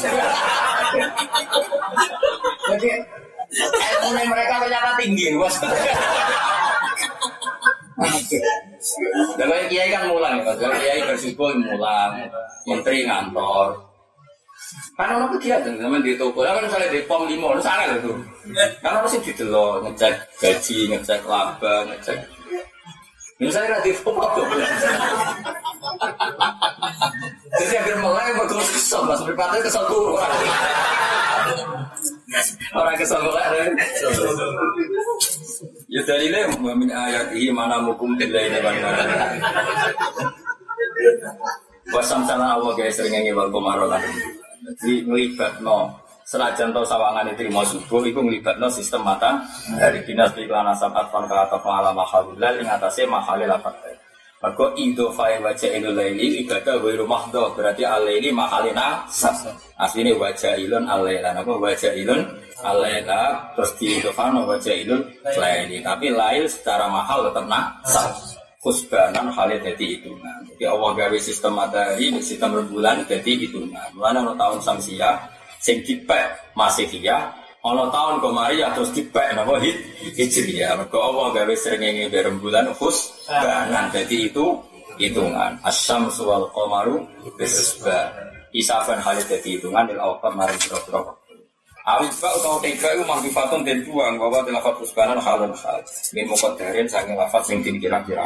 [2.68, 2.89] Jadi
[4.12, 5.57] ilmu mereka ternyata tinggi, bos.
[9.38, 12.26] Kalau kiai kan mulang ya, kalau kiai bersyukur mulang,
[12.66, 13.78] menteri ngantor.
[14.95, 17.95] Kan orang kegiatan zaman di toko, nah, kan misalnya di pom limo, itu gitu.
[17.99, 18.12] itu.
[18.82, 22.18] Karena sih di telo, ngecek gaji, ngecek laba, ngecek.
[23.42, 24.42] Misalnya di pom apa?
[27.55, 30.30] Jadi akhirnya mulai bagus kesel, mas berpatah kesel kurang.
[32.72, 33.70] Orang kesel kan?
[35.93, 36.03] Ya
[36.75, 38.59] min ayat ini mana mukum tidak ini
[41.93, 44.03] Wasam sana Allah guys sering ngewal komaro kan.
[44.64, 45.93] Jadi ngelibat no
[46.25, 49.45] senajan to sawangan itu mau subuh itu ngelibat no sistem mata
[49.77, 53.68] dari dinas iklan asap atfan ke atau pengalaman mahalullah yang atasnya mahalil apa
[54.45, 59.49] maka idofai wajah ilul laili ibadah wa rumah do berarti alaili mahalina sas.
[59.80, 61.32] Asline wajah ilun alaila.
[61.32, 62.20] Apa wajah ilun
[62.61, 65.01] alaila terus di idofano wajah ilun
[65.40, 65.80] laili.
[65.80, 68.36] Tapi lail secara mahal tetap nak sas.
[68.61, 70.40] Kusbanan halnya jadi hitungan.
[70.53, 73.88] Jadi Allah gawe sistem matahari, sistem rembulan jadi hitungan.
[73.97, 75.20] Mana tahun samsia,
[75.61, 77.28] sing dipek masih ya,
[77.64, 79.72] Ono tahun komariah terus dibek napa hit
[80.20, 80.76] hijriah.
[80.76, 83.88] Mergo Allah gawe srengenge berembulan khus banan.
[83.88, 84.60] Jadi itu
[85.00, 85.56] hitungan.
[85.64, 87.00] Asyamsu wal qamaru
[87.40, 88.12] bisba.
[88.52, 91.00] Isaban halit jadi hitungan il awqat maring pira-pira
[91.84, 95.84] Awit ba utawa tiga itu mangkifatun dan buang bahwa di lafat husbanan halun hal.
[96.16, 98.24] Min mukodarin sange lafat sing kira-kira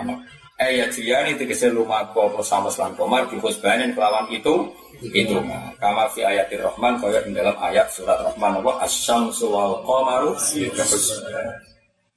[0.59, 5.39] Ayat ini tegese lumaku apa sama selan komar di husbanin kelawan itu itu
[5.79, 10.35] kama fi ayatir rahman kaya di dalam ayat surat rahman apa asyamsu wal qamaru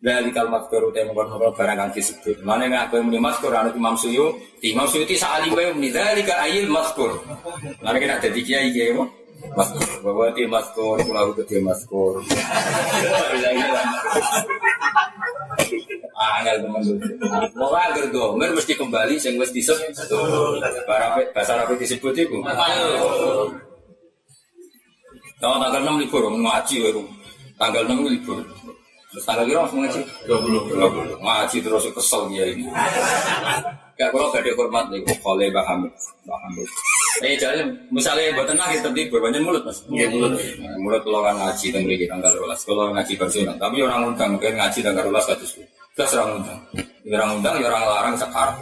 [0.02, 2.42] dari kalimat kuru temu kon ngobrol barang kang disebut.
[2.42, 4.34] Mana yang aku muni maskur anu Imam Suyu,
[4.66, 7.22] Imam Suyu ti saali wae muni dari ayil maskur.
[7.86, 8.98] Mana kena dadi kiai kiai?
[9.58, 9.86] Maskur.
[10.06, 12.22] Bahwa ti maskur, kula gede maskur.
[16.22, 16.98] angel teman tuh.
[17.58, 19.94] Mau agar gomer mesti kembali sing wis disebut.
[21.34, 22.38] Bahasa Arab disebut itu.
[25.42, 26.76] Tahu tanggal 6 libur ngaji.
[27.58, 28.39] Tanggal 6 libur.
[29.12, 30.01] Terus tanggal kira langsung ngaji?
[30.24, 30.72] 20.
[30.72, 31.20] 20.
[31.20, 32.64] Ngaji terus kesel dia ini.
[33.99, 35.93] Kayak kalau gak ada hormat nih, oleh Mbak Hamid.
[36.24, 36.68] Mbak Hamid.
[37.22, 39.84] Eh jadi misalnya buat tenang kita tidur banyak mulut mas.
[39.91, 40.39] Iya mulut.
[40.80, 42.66] Mulut kalau kan ngaji tentang tanggal 12.
[42.66, 45.51] Kalau ngaji personal, tapi orang undang kan ngaji tanggal 12 kados.
[45.91, 46.59] Terus orang undang.
[47.03, 48.57] Ya orang undang, ya orang larang sekarang.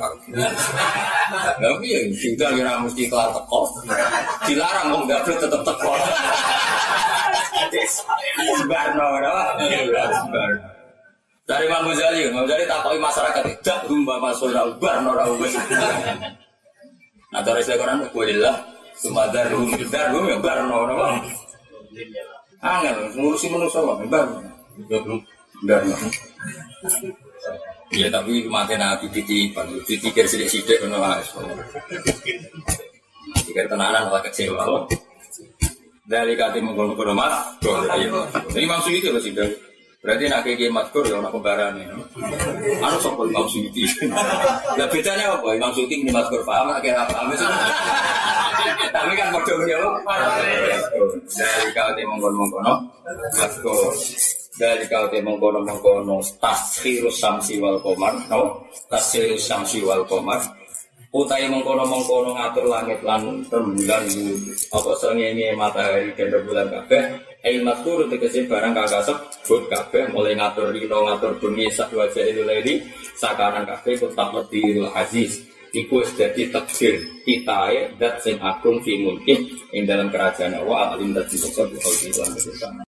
[1.61, 3.61] Tapi ya, juga ya mesti kelar teko.
[4.49, 5.93] Dilarang mau nggak boleh tetap teko.
[8.69, 10.21] Barno, Barno.
[11.49, 15.53] Dari Imam Ghazali, Imam Ghazali takoi masyarakat tidak rumba masuk Barno, Rawus.
[17.29, 18.55] Nah, dari saya Quran, Walillah,
[18.97, 19.49] Sumadar,
[19.89, 20.77] Dar, ya Barno,
[22.59, 24.45] Angel, ngurusi manusia, Barno.
[25.65, 25.95] Barno.
[27.89, 31.25] Ya tapi mati nabi titipan, ditikir sidik-sidik kono wae.
[33.41, 34.85] Tikir tenanan lah kecewa.
[36.09, 37.35] Dari kati mengkono kono mas,
[38.57, 39.29] Ini maksud itu loh sih
[39.99, 41.91] Berarti nak kayak matkur ya orang kembaran ya.
[42.79, 43.83] Anu sopo Imam Suyuti.
[44.79, 45.59] Nah bedanya apa?
[45.59, 47.35] Imam Suyuti ini matkur paham, kayak apa?
[48.95, 49.75] Tapi kan bodoh ya.
[51.35, 52.73] Dari kati mengkono mengkono
[53.35, 53.91] matkur
[54.59, 60.43] dari kau te mengkono mengkono taskhirus samsi wal komar no taskhirus samsi wal komar
[61.09, 64.05] utai mengkono mengkono ngatur langit lan rembulan
[64.69, 67.01] apa sengenge matahari dan rembulan kabeh
[67.41, 72.45] ail maskur tegese barang kagak sebut kabeh mulai ngatur rino ngatur bumi sak wajah itu
[72.45, 72.73] lagi
[73.19, 75.43] sakaran kabeh tak ledirul aziz.
[75.69, 76.97] Iku dadi takdir.
[77.21, 81.77] Kitae dat sing agung fi mungkin ing dalam kerajaan Allah alim dadi sosok di